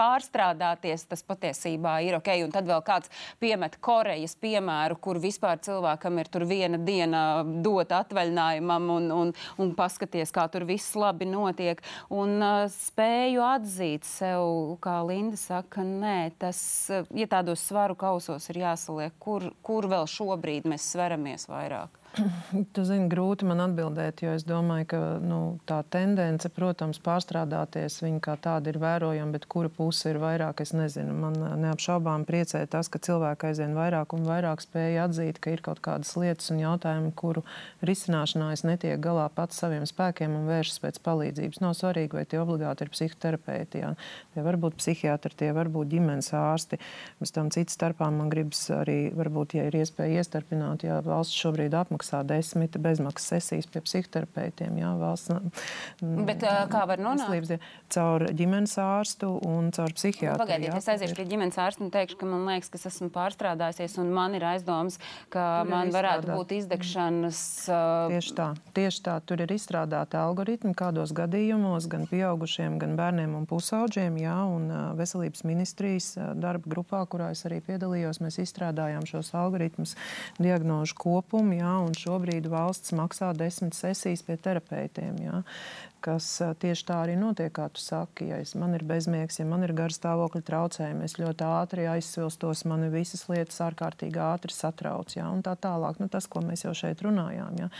[0.00, 2.32] pārstrādāties, tas patiesībā ir ok.
[2.46, 7.92] Un tad vēl kāds piemet Korejas piemēru, kur vispār cilvēkam ir tur viena diena dot
[8.00, 11.82] atvaļinājumam un, un, un paskaties, kā tur viss labi notiek.
[12.08, 16.60] Un uh, spēju atzīt sev, kā Linda saka, nē, tas,
[16.90, 21.99] ja tādos svaru kausos ir jāsaliek, kur, kur vēl šobrīd mēs sveramies vairāk.
[22.74, 28.20] Tu zini, grūti man atbildēt, jo es domāju, ka nu, tā tendence, protams, pārstrādāties, viņa
[28.24, 31.14] kā tāda ir vērojama, bet kura puse ir vairāk, es nezinu.
[31.22, 35.82] Man neapšaubām priecē tas, ka cilvēki aizvien vairāk un vairāk spēja atzīt, ka ir kaut
[35.84, 37.44] kādas lietas un jautājumi, kuru
[37.86, 41.62] risināšanā es netiek galā pats saviem spēkiem un vēršas pēc palīdzības.
[41.62, 43.84] Nav svarīgi, vai tie obligāti ir psihoterapeiti.
[43.84, 43.94] Jā.
[44.34, 46.80] Tie var būt psihiatri, tie var būt ģimenes ārsti.
[47.22, 51.76] Bez tam citas starpā man gribas arī, varbūt, ja ir iespēja iestarpināt, ja valsts šobrīd
[51.76, 54.78] apmaksā apmaksā desmit bezmaksas sesijas pie psihoterapeitiem.
[54.80, 55.30] Jā, valsts,
[56.00, 57.60] Bet kā var nonākt?
[57.90, 60.40] Caur ģimenes ārstu un caur psihiatru.
[60.40, 63.98] Pagaidiet, es aiziešu pie ģimenes ārsta un teikšu, ka man liekas, ka es esmu pārstrādājusies
[64.00, 64.98] un man ir aizdomas,
[65.32, 66.40] ka tur man varētu izstrādāt.
[66.40, 67.42] būt izdegšanas.
[67.68, 68.14] Uh...
[68.14, 69.16] Tieši tā, tieši tā.
[69.26, 75.44] Tur ir izstrādāti algoritmi, kādos gadījumos gan pieaugušiem, gan bērniem un pusauģiem, jā, un veselības
[75.48, 79.96] ministrijas darba grupā, kurā es arī piedalījos, mēs izstrādājām šos algoritmus
[80.40, 85.18] diagnožu kopumu, jā, un šobrīd valsts maksā desmit sesijas pie terapeitiem.
[85.26, 85.42] Ja
[86.04, 86.26] kas
[86.60, 88.30] tieši tā arī notiek, kā tu saki.
[88.30, 92.64] Ja es, man ir bezmiegs, ja man ir garas stāvokļa traucējumi, es ļoti ātri aizsilstos,
[92.68, 95.14] man visas lietas ārkārtīgi ātri satrauc.
[95.16, 97.60] Ja, un tā tālāk, nu, tas, ko mēs jau šeit runājām.
[97.60, 97.70] Ja.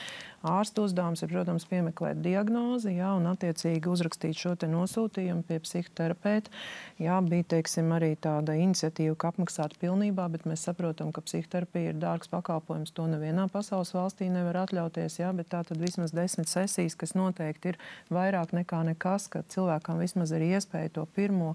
[0.40, 6.53] Ārsta uzdevums ir, protams, piemeklēt diagnozi ja, un attiecīgi uzrakstīt šo nosūtījumu pie psihoterapeita.
[7.00, 12.00] Jā, bija teiksim, arī tāda iniciatīva, ka apmaksāt pilnībā, bet mēs saprotam, ka psihoterapija ir
[12.00, 12.94] dārgs pakalpojums.
[12.96, 15.18] To nevienā pasaules valstī nevar atļauties.
[15.20, 20.00] Jā, bet tā tad vismaz desmit sesijas, kas noteikti ir vairāk nekā nekas, ka cilvēkam
[20.00, 21.53] vismaz ir iespēja to pirmo,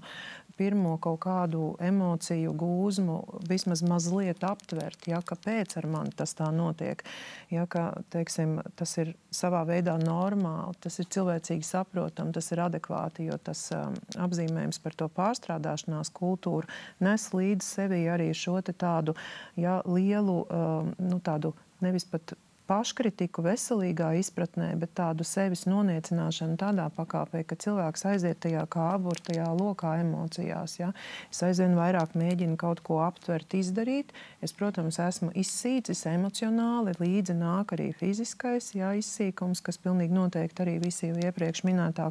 [0.56, 3.18] pirmo kaut kādu emociju gūzmu
[3.50, 7.02] vismaz mazliet aptvert, ja, kāpēc ar mani tas tā notiek.
[7.50, 13.28] Ja, ka, teiksim, tas ir savā veidā normāli, tas ir cilvēcīgi saprotami, tas ir adekvāti,
[13.30, 16.68] jo tas um, apzīmējums par to pārstrādāšanās kultūru
[17.00, 19.14] nes līdz sevi arī šo tādu
[19.56, 21.52] ja, lielu, um, nu, tādu
[21.84, 22.34] nevis pat
[22.66, 29.48] paškritiku veselīgā izpratnē, bet tādu sevis noniecināšanu tādā pakāpē, ka cilvēks aiziet tajā kā aburtajā
[29.56, 30.78] lokā emocijās.
[30.80, 30.92] Ja?
[31.30, 34.14] Es aizvien vairāk mēģinu kaut ko aptvert, izdarīt.
[34.44, 40.78] Es, protams, esmu izsīcis emocionāli, līdzi nāk arī fiziskais ja, izsīkums, kas pilnīgi noteikti arī
[40.82, 42.10] visi jau iepriekš minētā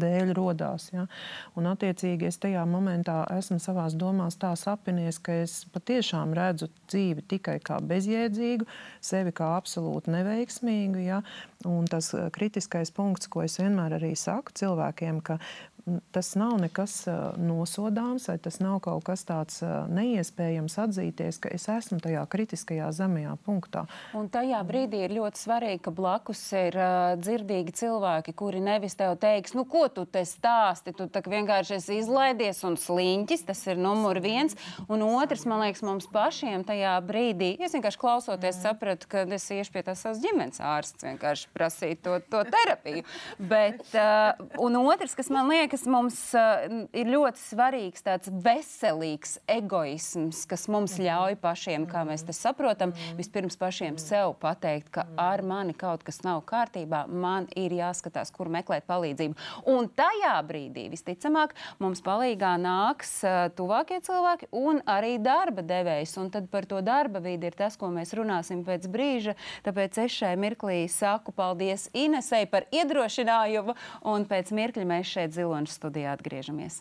[0.00, 0.90] dēļ radās.
[0.94, 1.06] Ja?
[1.58, 7.26] Un, attiecīgi, es tajā momentā esmu savā domās tā sapinies, ka es patiešām redzu dzīvi
[7.30, 8.68] tikai kā bezjēdzīgu,
[9.04, 11.04] sevi kā absolūti neveiksmīgu.
[11.06, 11.22] Ja?
[11.66, 15.40] Un tas eh, kritiskais punkts, ko es vienmēr arī saku cilvēkiem, ka
[16.10, 17.04] tas nav nekas
[17.38, 23.36] nosodāms, vai tas nav kaut kas tāds neiespējams atzīties, ka es esmu tajā kritiskajā zemajā
[23.46, 23.84] punktā.
[24.18, 29.14] Un tajā brīdī ir ļoti svarīgi, ka blakus ir uh, dzirdīgi cilvēki, kuri nevis tev
[29.22, 34.20] teiks, nu, ko tu te stāsti, tu vienkārši esi izlaidies un sliņķis, tas ir numur
[34.24, 34.56] viens.
[34.90, 39.74] Un otrs, man liekas, mums pašiem tajā brīdī, es vienkārši klausoties, sapratu, ka es iešu
[39.74, 43.06] pie tās savas ģimenes ārsts, vienkārši prasīt to, to terapiju.
[43.38, 49.38] Bet, uh, un otrs, kas man liekas, liekas, mums uh, ir ļoti svarīgs tāds veselīgs
[49.48, 51.06] egoisms, kas mums mhm.
[51.06, 53.16] ļauj pašiem, kā mēs to saprotam, mhm.
[53.18, 55.18] vispirms pašiem sev pateikt, ka mhm.
[55.18, 59.36] ar mani kaut kas nav kārtībā, man ir jāskatās, kur meklēt palīdzību.
[59.66, 66.16] Un tajā brīdī visticamāk mums palīdzīgā nāks uh, tuvākie cilvēki un arī darba devējs.
[66.20, 69.36] Un tad par to darba vidi ir tas, ko mēs runāsim pēc brīža.
[69.66, 73.76] Tāpēc es šai mirklī saku paldies Inesei par iedrošinājumu,
[74.08, 76.78] un pēc mirkļa mēs šeit ziloņu Launch studijā atgriežamies.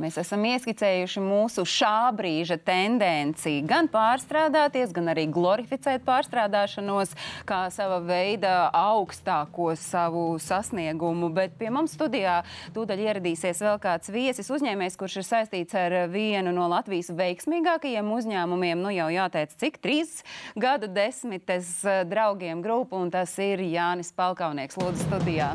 [0.00, 7.12] Mēs esam ieskicējuši mūsu šā brīža tendenci gan pārstrādāties, gan arī glorificēt pārstrādāšanos
[7.48, 11.28] kā sava veida augstāko savu sasniegumu.
[11.36, 12.38] Bet pie mums studijā
[12.72, 18.80] tūdaļ ieradīsies vēl kāds viesis uzņēmējs, kurš ir saistīts ar vienu no Latvijas veiksmīgākajiem uzņēmumiem.
[18.80, 20.22] Nu jau jāteic, cik trīs
[20.56, 21.76] gadu desmites
[22.08, 24.80] draugiem grupu, un tas ir Jānis Palkaunieks.
[24.80, 25.52] Lūdzu, studijā.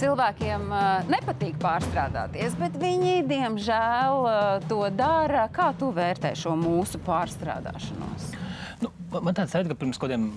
[0.00, 5.44] Cilvēkiem uh, nepatīk pārstrādāties, bet viņi, diemžēl, uh, to dara.
[5.52, 8.30] Kā tu vērtē šo mūsu pārstrādāšanos?
[8.80, 8.88] Nu,
[9.20, 10.30] man tāds sajūta, ka pirms kaut kādiem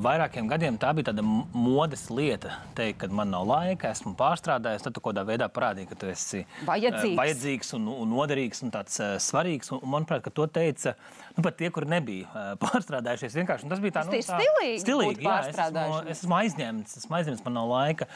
[0.00, 2.54] vairākiem gadiem tā bija tāda modes lieta.
[2.78, 4.86] Teikt, ka man nav laika, esmu pārstrādājis.
[4.86, 8.64] Tad tu kaut kādā veidā parādīji, ka tu esi vajadzīgs, uh, vajadzīgs un, un noderīgs
[8.64, 9.68] un tāds uh, svarīgs.
[9.74, 13.36] Un, un manuprāt, ka to teica nu, pat tie, kuri nebija uh, pārstrādājušies.
[13.40, 14.78] Vienkārši tas bija tā, nu, tā stilīgi.
[14.84, 18.08] stilīgi jā, es, esmu, es esmu aizņemts, esmu aizņemts, man nav laika.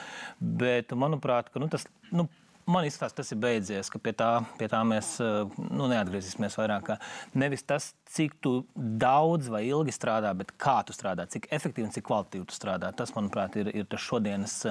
[0.64, 1.86] Bet manuprāt, ka, nu, tas.
[2.14, 2.28] Nu,
[2.70, 4.28] man izskatās, tas ir beidzies, ka pie tā,
[4.60, 6.94] pie tā mēs nu, neatgriezīsimies vairāk.
[7.36, 8.38] Nevis tas, cik
[8.74, 12.92] daudz vai ilgi strādā, bet kā tu strādā, cik efektīvi un cik kvalitatīvi tu strādā.
[12.96, 14.62] Tas, manuprāt, ir, ir tas šodienas.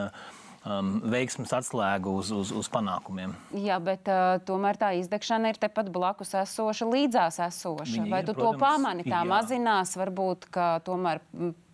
[0.64, 3.34] Um, veiksmes atslēga uz, uz, uz panākumiem.
[3.66, 7.98] Jā, bet uh, tomēr tā izdegšana ir tepat blakus esoša, līdzās esoša.
[7.98, 9.04] Viņa Vai ir, tu protams, to pamani?
[9.04, 9.28] Tā jā.
[9.28, 11.20] mazinās, varbūt, ka tomēr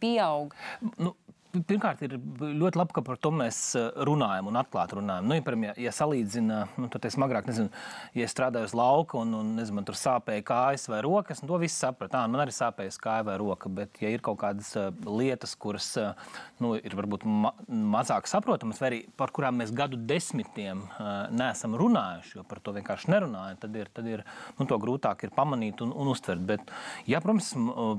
[0.01, 0.57] pieaug.
[0.97, 1.13] Nu,
[1.49, 5.25] Pirmkārt, ir ļoti labi, ka par to mēs eh, runājam un atklāti runājam.
[5.25, 7.71] Nu, ja, piemēram, ja, ja salīdzina, nu, tad es agrāk, nezinu,
[8.13, 11.57] ja strādāju uz lauka un, un nezinu, man tur sāpēja kājas vai rokas, nu, to
[11.63, 12.13] viss sapratu.
[12.13, 15.87] Tā, man arī sāpēja kāja vai roka, bet ja ir kaut kādas uh, lietas, kuras
[15.97, 17.55] uh, nu, ir varbūt ma
[17.97, 22.75] mazāk saprotamas, vai arī par kurām mēs gadu desmitiem uh, neesam runājuši, jo par to
[22.77, 24.25] vienkārši nerunājam, tad ir, tad ir
[24.61, 26.45] nu, to grūtāk ir pamanīt un, un uztvert.
[26.53, 26.77] Bet,
[27.09, 27.55] ja, protams,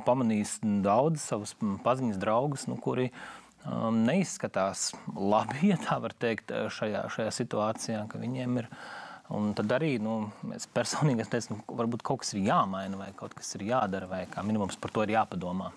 [0.07, 3.11] pamanīs daudz savus paziņas draugus, nu, kuri
[3.67, 8.71] um, neizskatās labi, ja tā var teikt, šajā, šajā situācijā, ka viņiem ir.
[9.31, 10.25] Un tad arī nu,
[10.57, 14.09] es personīgi es teicu, nu, varbūt kaut kas ir jāmaina, vai kaut kas ir jādara,
[14.11, 15.71] vai kā minimums par to ir jāpadomā.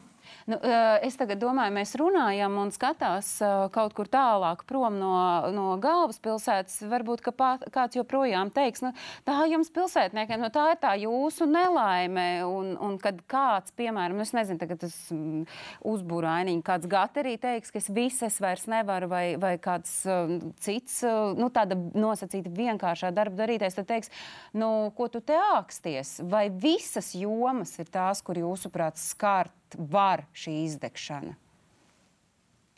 [0.50, 0.58] Nu,
[1.06, 3.30] es tagad domāju, mēs runājam un skatās
[3.72, 5.14] kaut kur tālāk prom no,
[5.56, 6.82] no galvaspilsētas.
[6.92, 8.92] Varbūt pā, kāds joprojām teiks, nu,
[9.28, 12.28] tā jums pilsētniekiem, nu, tā ir tā jūsu nelaime.
[12.44, 15.46] Un, un kad kāds, piemēram, nu, es nezinu, tagad tas mm,
[15.94, 19.96] uzbūra ainiņu, kāds gaterī teiks, ka es visas vairs nevaru, vai, vai kāds
[20.64, 21.00] cits,
[21.40, 24.12] nu, tāda nosacīta vienkāršā darba darītājs, tad teiks,
[24.60, 26.18] nu, ko tu te āksties?
[26.28, 29.00] Vai visas jomas ir tās, kur jūsuprāt
[29.74, 31.38] skārt var šī izdegšana?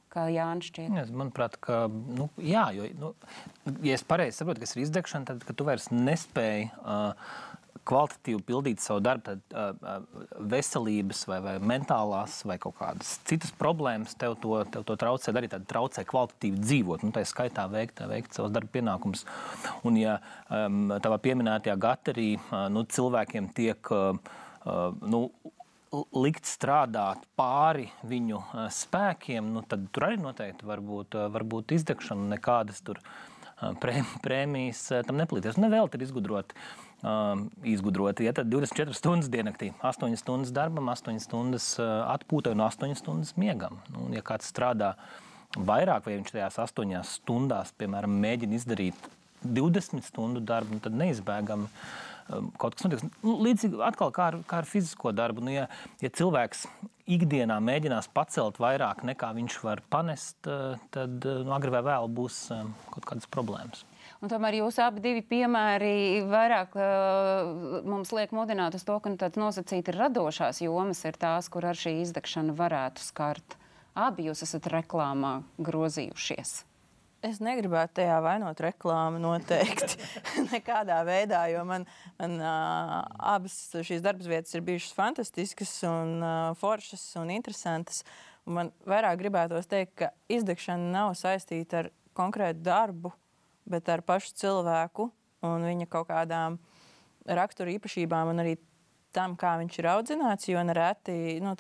[0.10, 0.94] Kā Jānis šķiet?
[0.96, 3.14] Es, manuprāt, ka, nu, jā, jo, nu,
[3.84, 7.12] ja es pareizi saprotu, kas ir izdegšana, tad, kad tu vairs nespēji uh,
[7.86, 10.06] kvalitatīvi pildīt savu darbu, tad uh,
[10.40, 15.52] veselības vai, vai mentālās vai kaut kādas citas problēmas tev to, tev to traucē darīt,
[15.52, 19.28] tad traucē kvalitatīvi dzīvot, nu, tā skaitā veikt, veikt savus darba pienākumus.
[19.84, 24.16] Un, ja um, tavā pieminētajā gaterī uh, nu, cilvēkiem tiek uh,
[25.12, 25.28] nu,
[26.16, 28.42] likt strādāt pāri viņu
[28.74, 33.02] spēkiem, nu, tad tur arī noteikti var būt, var būt izdegšana, nekādas tur
[33.82, 35.60] prē, prēmijas tam neplīties.
[35.62, 36.58] Nevēl ir izgudrot.
[37.06, 38.26] Uh, izgudroti.
[38.26, 43.78] Ja tad 24 stundas diennaktī, 8 stundas darbam, 8 stundas atpūtai un 8 stundas miegam.
[43.94, 44.96] Nu, ja kāds strādā
[45.54, 49.10] vairāk, vai viņš tajās 8 stundās, piemēram, mēģina izdarīt
[49.46, 51.86] 20 stundu darbu, nu, tad neizbēgami uh,
[52.58, 53.06] kaut kas notiks.
[53.26, 55.44] Nu, līdzīgi atkal kā ar, kā ar fizisko darbu.
[55.46, 55.68] Nu, ja,
[56.04, 56.66] ja cilvēks
[57.16, 62.10] ikdienā mēģinās pacelt vairāk nekā viņš var panest, uh, tad uh, nu, agri vai vēl
[62.18, 63.86] būs um, kaut kādas problēmas.
[64.24, 69.38] Un tomēr jūsu abi piemēri vairāk uh, mums liek mudināt uz to, ka nu, tāds
[69.38, 73.58] nosacīti radošās jomas ir tās, kur ar šī izdegšana varētu skart.
[73.96, 76.64] Abi jūs esat reklāmā grozījušies.
[77.26, 79.98] Es negribētu tajā vainot reklāmu noteikti
[80.52, 81.88] nekādā veidā, jo man,
[82.20, 83.00] man uh,
[83.34, 88.04] abas šīs darbvietas ir bijušas fantastiskas, un uh, foršas un interesantas.
[88.46, 93.10] Un man vairāk gribētos teikt, ka izdegšana nav saistīta ar konkrētu darbu,
[93.66, 95.10] bet ar pašu cilvēku
[95.50, 96.60] un viņa kaut kādām
[97.26, 98.54] rakstura īpašībām un arī
[99.16, 100.50] tam, kā viņš ir audzināts.
[100.52, 101.56] Jo nereti nu,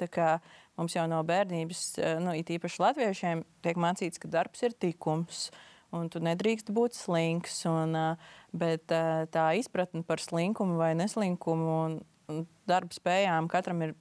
[0.76, 5.50] Mums jau no bērnības, eh, nu, it īpaši latviešiem, tiek mācīts, ka darbs ir tikums.
[5.96, 7.62] Un tu nedrīkst būt slinks.
[7.70, 8.16] Un, eh,
[8.52, 13.96] bet eh, tā izpratne par slinkumu vai neslinkumu un, un darba spējām katram ir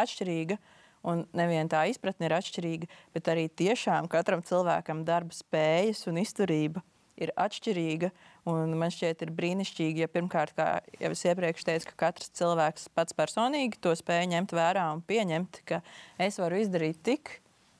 [0.00, 0.58] atšķirīga.
[1.04, 6.80] Un nevien tā izpratne ir atšķirīga, bet arī tiešām katram cilvēkam darba spējas un izturība
[7.20, 8.10] ir atšķirīga.
[8.44, 10.68] Man šķiet, ir brīnišķīgi, ja pirmkārt, kā
[11.00, 15.62] jau es iepriekš teicu, ka katrs cilvēks pats personīgi to spēj ņemt vērā un pieņemt,
[15.68, 15.80] ka
[16.20, 17.38] es varu izdarīt tik,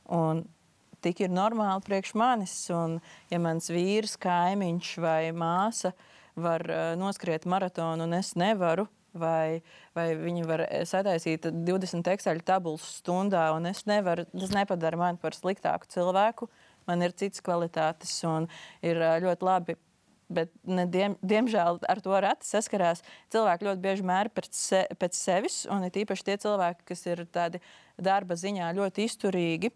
[0.08, 0.44] un
[1.04, 2.56] tik ir normāli priekš manis.
[2.72, 2.98] Un,
[3.32, 5.92] ja mans vīrs, kaimiņš vai māsa
[6.34, 9.62] var uh, noskriet maratonu un es nevaru, vai,
[9.94, 15.36] vai viņi var sataisīt 20 Excel tabulas stundā, un es nevaru, tas nepadara mani par
[15.36, 16.50] sliktāku cilvēku.
[16.88, 18.48] Man ir citas kvalitātes, un
[18.84, 19.78] ir ļoti labi
[20.34, 23.02] bet ne, diem, diemžēl ar to reti saskarās.
[23.32, 27.24] Cilvēki ļoti bieži mēra pēc, se, pēc sevis, un it īpaši tie cilvēki, kas ir
[27.34, 27.62] tādi
[28.00, 29.72] darba ziņā ļoti izturīgi.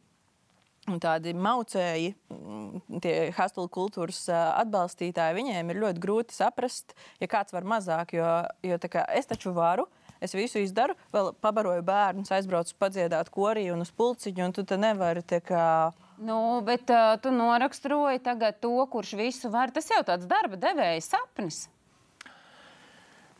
[0.88, 7.52] Un tādi maucēji, mm, tie hastulu kultūras atbalstītāji, viņiem ir ļoti grūti saprast, ja kāds
[7.52, 8.14] var mazāk.
[8.16, 8.30] Jo,
[8.64, 9.84] jo kā, es taču varu,
[10.24, 14.80] es visu izdaru, vēl pabaroju bērnus, aizbraucu padziedāt korī un uz pulciņu, un tu te
[14.80, 15.26] nevari.
[15.44, 19.70] Kā, Nu, bet uh, tu noraksturoji tagad to, kurš visu var.
[19.74, 21.68] Tas jau tāds darba devēja sapnis.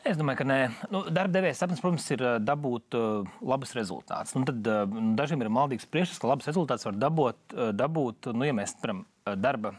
[0.07, 0.59] Es domāju, ka nē.
[0.95, 4.37] Nu, darba devējs sapnis, protams, ir dabūt uh, labus rezultātus.
[4.39, 4.87] Nu, tad, uh,
[5.19, 9.03] dažiem ir maldīgs priekšstats, ka labus rezultātus var dabūt, uh, dabūt nu, ja mēs, piemēram,
[9.43, 9.75] darba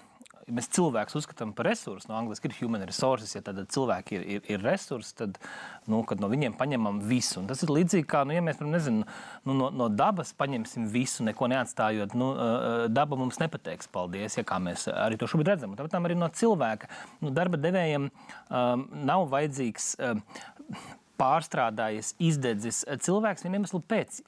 [0.50, 4.24] ja mēs cilvēkus uzskatām par resursu, no angļuiski ir human resources, ja tad cilvēki ir,
[4.36, 5.38] ir, ir resursi, tad
[5.90, 7.40] nu, no viņiem paņemam visu.
[7.42, 9.06] Un tas ir līdzīgi kā, nu, ja mēs nezinu,
[9.48, 12.16] nu, no, no dabas paņemsim visu, neko neatstājot.
[12.18, 12.32] Nu,
[12.92, 15.78] daba mums nepateiks paldies, ja kā mēs arī to šobrīd redzam.
[15.78, 16.90] Tāpēc arī no cilvēka
[17.22, 19.94] nu, darba devējiem um, nav vajadzīgs.
[20.10, 20.26] Um,
[21.20, 24.22] pārstrādājies, izdedzis cilvēks vienam iemeslam pēc.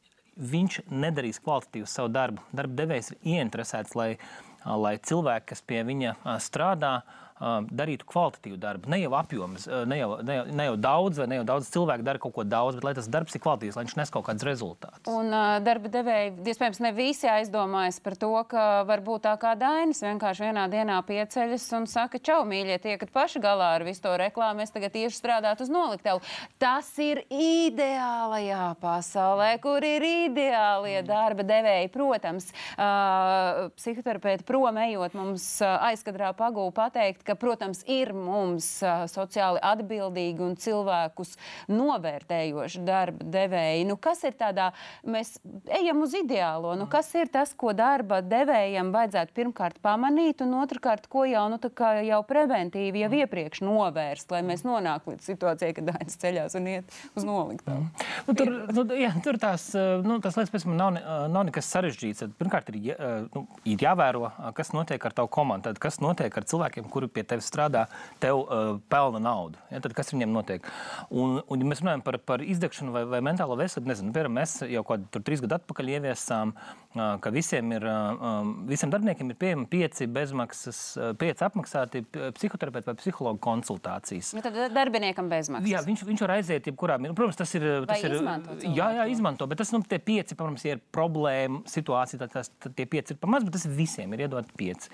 [0.52, 2.44] Viņš nedarīs kvalitatīvu savu darbu.
[2.56, 7.02] Darba devējs ir ieinteresēts, lai uh, lai cilvēki, kas pie viņa strādā,
[7.42, 8.90] darītu kvalitatīvu darbu.
[8.92, 12.06] Ne jau apjoms, ne jau, ne, jau, ne jau daudz, vai ne jau daudz cilvēku
[12.06, 14.48] dara kaut ko daudz, bet lai tas darbs ir kvalitīvs, lai viņš nes kaut kādus
[14.48, 15.10] rezultātus.
[15.12, 20.04] Un uh, darba devēji, iespējams, ne visi aizdomājas par to, ka varbūt tā kā Dainis
[20.06, 24.66] vienkārši vienā dienā pieceļas un saka, čau, mīļie, tiekat paši galā ar visu to reklāmu,
[24.66, 26.22] es tagad iešu strādāt uz noliktavu.
[26.62, 31.08] Tas ir ideālajā pasaulē, kur ir ideālie mm.
[31.10, 31.92] darba devēji.
[31.94, 38.68] Protams, uh, psihoterapeiti prom ejot mums uh, aizkadrā pagūvu pateikt, ka, protams, ir mums
[39.12, 41.34] sociāli atbildīgi un cilvēkus
[41.72, 43.88] novērtējoši darba devēji.
[43.90, 44.72] Nu, kas ir tādā,
[45.08, 45.38] mēs
[45.72, 51.08] ejam uz ideālo, nu, kas ir tas, ko darba devējiem vajadzētu pirmkārt pamanīt, un otrkārt,
[51.12, 51.60] ko jau, nu,
[52.08, 57.00] jau preventīvi jau iepriekš novērst, lai mēs nonāktu līdz situācijai, kad dainas ceļās un iet
[57.16, 57.86] uz noliktavu.
[57.86, 58.08] Mm.
[58.28, 59.70] Nu, tur, nu, jā, tur tās,
[60.06, 61.00] nu, tas lietas pēc tam nav,
[61.32, 62.28] nav nekas sarežģīts.
[62.40, 63.00] Pirmkārt, ir,
[63.36, 64.28] nu, ir jāvēro,
[64.58, 67.86] kas notiek ar tavu komandu, kas notiek ar cilvēkiem, kuri pie pie tevis strādā,
[68.24, 69.62] tev uh, pelna naudu.
[69.72, 70.68] Ja, tad kas viņiem notiek?
[71.10, 74.58] Un, un ja mēs runājam par, par izdegšanu vai, vai mentālo veselību, nezinu, piemēram, mēs
[74.66, 79.40] jau kaut kādu trīs gadu atpakaļ ieviesām, uh, ka visiem, ir, uh, visiem darbiniekiem ir
[79.42, 80.82] pieejami pieci bezmaksas,
[81.22, 82.04] pieci apmaksāti
[82.38, 84.34] psihoterapeiti vai psihologu konsultācijas.
[84.38, 85.70] Ja tad darbiniekam bezmaksas.
[85.70, 86.98] Jā, viņš, viņš var aiziet jebkurā.
[87.12, 87.68] Protams, tas ir.
[87.90, 88.18] Tas ir
[88.66, 92.76] jā, jā, izmanto, bet tas nu, tie pieci, protams, ir problēma situācija, tad, tas, tad
[92.78, 94.92] tie pieci ir pamaz, bet tas visiem ir iedot pieci.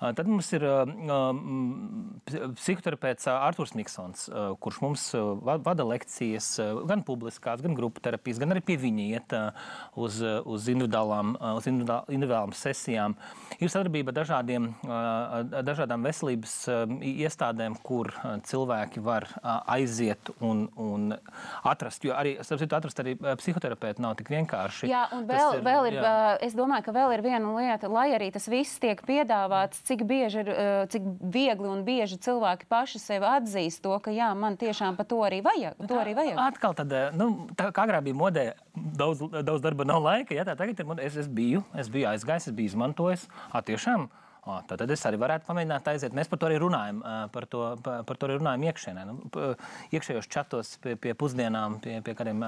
[0.00, 0.84] Uh, tad mums ir uh,
[2.30, 4.26] psihoterapeits Arthurs Niksons,
[4.62, 5.04] kurš mums
[5.42, 6.52] vada lekcijas
[6.88, 9.34] gan publiskās, gan grupu terapijas, gan arī pie viņa iet
[9.98, 13.16] uz, uz, individuālām, uz individuālām sesijām.
[13.58, 14.70] Ir sadarbība dažādiem,
[15.66, 16.56] dažādām veselības
[17.10, 18.12] iestādēm, kur
[18.46, 19.28] cilvēki var
[19.70, 21.14] aiziet un, un
[21.66, 22.04] atrast.
[22.06, 24.88] Jo arī, citu, atrast arī psihoterapeitu nav tik vienkārši.
[24.90, 26.14] Jā, un vēl, ir, vēl ir, jā.
[26.46, 30.44] es domāju, ka vēl ir viena lieta, lai arī tas viss tiek piedāvāts, cik bieži
[30.44, 30.52] ir,
[30.92, 35.06] cik viegli viegli un bieži cilvēki paši sev atzīst to, ka jā, man tiešām par
[35.06, 35.76] to arī vajag.
[35.88, 36.38] To arī vajag.
[36.38, 40.34] Atkal tad, eh, nu, tā kā agrāk bija modē, daudz, daudz darba nav laika.
[40.34, 41.04] Jā, tā tagad ir modē.
[41.04, 43.28] Es, es biju, es biju aizgājis, es biju izmantojis.
[43.52, 44.08] A, tiešām,
[44.48, 46.14] O, tad es arī varētu pamēģināt aiziet.
[46.16, 47.02] Mēs par to arī runājam.
[47.30, 49.02] Par to, par, to arī runājam iekšēnē.
[49.04, 49.18] Nu,
[49.92, 52.40] iekšējos čatos pie, pie pusdienām, pie, pie kādiem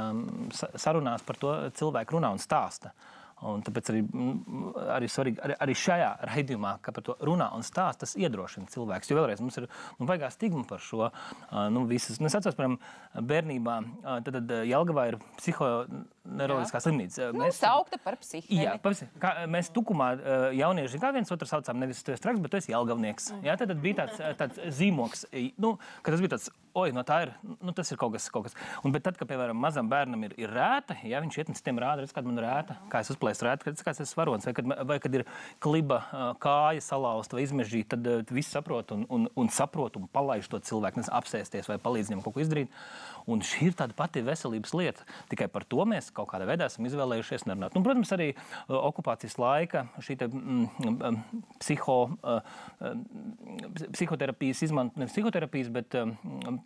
[0.56, 2.94] sarunās par to cilvēku runā un stāsta.
[2.96, 3.11] Uh,
[3.42, 7.64] Un tāpēc arī, mm, arī svarīgi arī, arī šajā raidījumā, ka par to runā un
[7.66, 9.10] stāsta, tas iedrošina cilvēkus.
[9.10, 9.66] Jo vēlreiz mums ir
[9.98, 11.08] nu, baigā stigma par šo.
[11.74, 12.78] Nu, visas, nu, es atceros, piemēram,
[13.32, 13.76] bērnībā,
[14.22, 17.30] tad, tad Jelgavā ir psihoneiroloģiskā slimnīca.
[17.34, 18.62] Nu, mēs saukta par psihiatru.
[18.62, 20.12] Jā, pavisi, kā, mēs tukumā
[20.58, 23.32] jaunieši, kā viens otru saucām, nevis tu esi traks, bet tu esi Jelgavnieks.
[23.42, 25.26] Jā, tad, tad bija tāds, tāds zīmoks,
[25.62, 28.28] nu, ka tas bija tāds oi, no tā ir, nu, tas ir kaut kas.
[28.32, 28.56] Kaut kas.
[28.82, 31.80] Un, bet tad, kad, piemēram, mazam bērnam ir, ir rēta, ja viņš iet un citiem
[31.82, 34.54] rāda, redz, kāda man ir rēta, kā es uzplēsu rētu, redz, kāds es varonis, vai
[34.56, 35.26] kad, vai kad ir
[35.62, 36.00] kliba
[36.42, 40.60] kāja salauzta vai izmežģīta, tad uh, viss saprot un, un, un saprot un palaiž to
[40.64, 42.72] cilvēku, nes apsēsties vai palīdz viņam kaut ko izdarīt.
[43.30, 45.06] Un šī ir tāda pati veselības lieta.
[45.30, 47.76] Tikai par to mēs kaut kādā veidā esam izvēlējušies nerunāt.
[47.76, 52.40] Nu, protams, arī uh, okupācijas laika šī te, mm, mm, psiho, uh,
[53.92, 56.16] psihoterapijas izmantošana, ne psihoterapijas, bet um,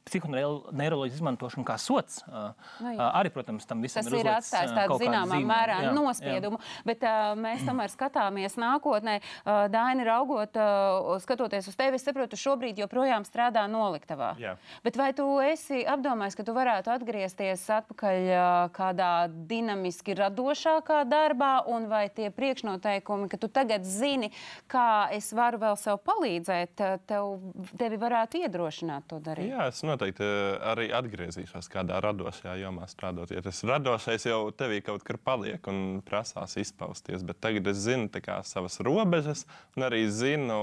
[0.07, 2.22] psihoneiroloģijas izmantošana kā sots.
[2.26, 2.99] Uh, Nu, jā.
[2.99, 6.59] uh, arī, protams, tam visam Tas ir ir atstājis uh, tādu zināmā mērā Jā, nospiedumu,
[6.86, 9.18] bet uh, mēs tomēr skatāmies nākotnē.
[9.44, 14.34] Uh, Daini, raugot, uh, skatoties uz tevi, es saprotu, šobrīd joprojām strādā noliktavā.
[14.40, 14.57] Jā.
[14.84, 18.44] Bet vai tu esi apdomājis, ka tu varētu atgriezties atpakaļ uh,
[18.76, 19.12] kādā
[19.49, 24.32] dinamiski radošākā darbā, un vai tie priekšnoteikumi, ka tu tagad zini,
[24.70, 27.38] kā es varu vēl sev palīdzēt, tev,
[27.80, 29.53] tevi varētu iedrošināt to darīt?
[29.55, 33.32] Jā, es noteikti eh, arī atgriezīšos kādā radošajā jomā strādājot.
[33.37, 38.11] Ja tas radošais jau tevī kaut kur paliek un prasās izpausties, bet tagad es zinu
[38.20, 40.61] kā, savas robežas un arī zinu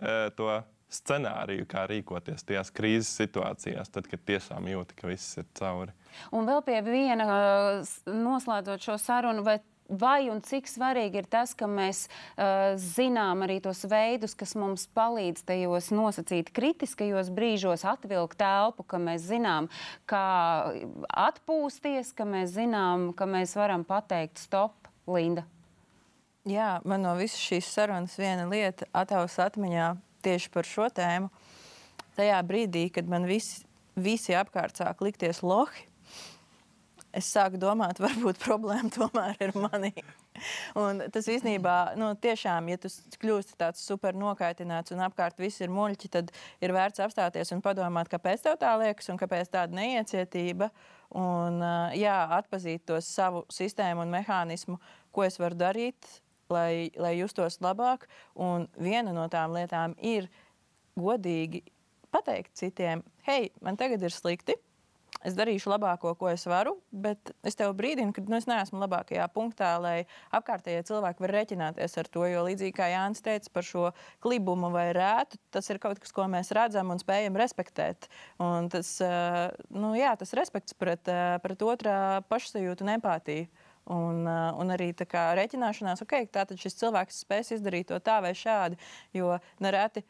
[0.00, 0.50] e, to
[0.90, 5.92] scenāriju, kā rīkoties tajās krīzes situācijās, tad, kad tiešām jūti, ka viss ir cauri.
[6.34, 7.26] Un vēl pie viena,
[7.86, 9.60] s- noslēdzot šo sarunu, vai,
[9.90, 14.86] vai un cik svarīgi ir tas, ka mēs uh, zinām arī tos veidus, kas mums
[14.96, 19.70] palīdz tajos nosacīt kritiskajos brīžos, atvilkt telpu, ka mēs zinām,
[20.10, 20.26] kā
[21.28, 24.76] atpūsties, ka mēs zinām, ka mēs varam pateikt stop,
[25.10, 25.44] Linda.
[26.48, 29.92] Jā, man no visas šīs sarunas viena lieta atavas atmiņā
[30.24, 31.28] tieši par šo tēmu.
[32.16, 33.66] Tajā brīdī, kad man visi,
[33.96, 35.84] visi apkārt sāk likties lohi,
[37.16, 39.92] es sāku domāt, varbūt problēma tomēr ir manī.
[40.78, 42.90] Un tas īstenībā, nu, tiešām, ja tu
[43.20, 46.32] kļūsti tāds super nokaitināts un apkārt viss ir muļķi, tad
[46.62, 50.70] ir vērts apstāties un padomāt, kāpēc tev tā liekas un kāpēc tāda neiecietība.
[51.18, 51.58] Un,
[51.98, 54.78] jā, atpazīt to savu sistēmu un mehānismu,
[55.10, 56.06] ko es varu darīt,
[56.54, 58.06] lai, lai justos labāk.
[58.38, 60.30] Un viena no tām lietām ir
[60.94, 61.64] godīgi
[62.14, 64.54] pateikt citiem, hei, man tagad ir slikti.
[65.20, 69.26] Es darīšu labāko, ko es varu, bet es tev brīdinu, ka nu, es neesmu labākajā
[69.34, 69.96] punktā, lai
[70.36, 72.24] apkārtējie cilvēki var rēķināties ar to.
[72.30, 73.90] Jo līdzīgi kā Jānis teica par šo
[74.24, 78.08] klibumu vai rētu, tas ir kaut kas, ko mēs redzam un spējam respektēt.
[78.40, 83.50] Un tas, eh, nu, jā, tas respekts pret, eh, pret otrā pašsajūtu un empātiju.
[83.90, 88.76] Un, uh, un arī rēķināšanās, ok, tātad šis cilvēks spēs izdarīt to tā vai šādi.
[89.16, 90.04] Jo nereti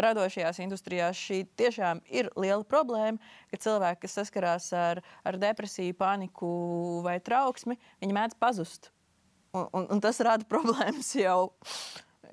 [0.00, 3.20] radošajās industrijās šī tiešām ir liela problēma,
[3.50, 6.50] ka cilvēki, kas saskarās ar, ar depresiju, paniku
[7.04, 8.90] vai trauksmi, viņi mēdz pazust.
[9.54, 11.52] Un, un, un tas rada problēmas jau,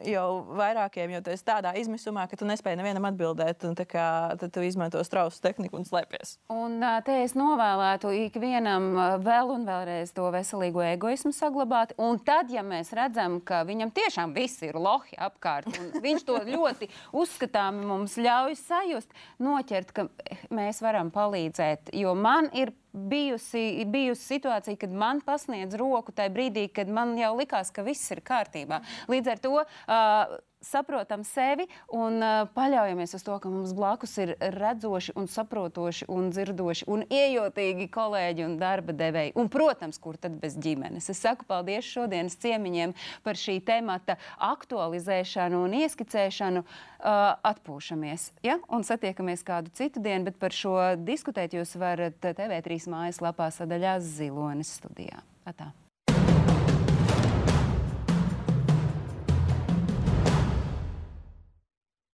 [0.07, 0.27] jau
[0.57, 3.65] vairākiem, jo tu esi tādā izmisumā, ka tu nespēji nevienam atbildēt.
[3.67, 6.37] un tā Kā, tad tu izmanto strausu tehniku un slēpies.
[6.53, 8.87] Un te es novēlētu ikvienam
[9.23, 11.91] vēl un vēlreiz to veselīgo egoismu saglabāt.
[11.99, 16.39] Un tad, ja mēs redzam, ka viņam tiešām viss ir lohi apkārt, un viņš to
[16.47, 19.11] ļoti uzskatāmi mums ļauj sajust,
[19.43, 21.91] noķert, ka eh, mēs varam palīdzēt.
[21.99, 27.33] Jo man ir bijusi, bijusi situācija, kad man pasniedz roku tajā brīdī, kad man jau
[27.39, 28.81] likās, ka viss ir kārtībā.
[29.11, 31.65] Līdz ar to uh, saprotam sevi
[31.97, 37.05] un uh, paļaujamies uz to, ka mums blakus ir redzoši, un saprotoši, un dzirdoši un
[37.09, 39.35] iejotīgi kolēģi un darba devēji.
[39.41, 41.09] Un, protams, kur tad bez ģimenes.
[41.11, 42.95] Es saku paldies šodienas ciemiņiem
[43.25, 44.17] par šī temata
[44.51, 46.65] aktualizēšanu un ieskicēšanu.
[47.01, 48.59] Uh, atpūšamies ja?
[48.69, 54.77] un satiekamies kādu citu dienu, bet par šo diskutēt jūs varat TV3 mājaslapā sadaļā Zilonis
[54.77, 55.25] studijā.
[55.49, 55.71] Atā.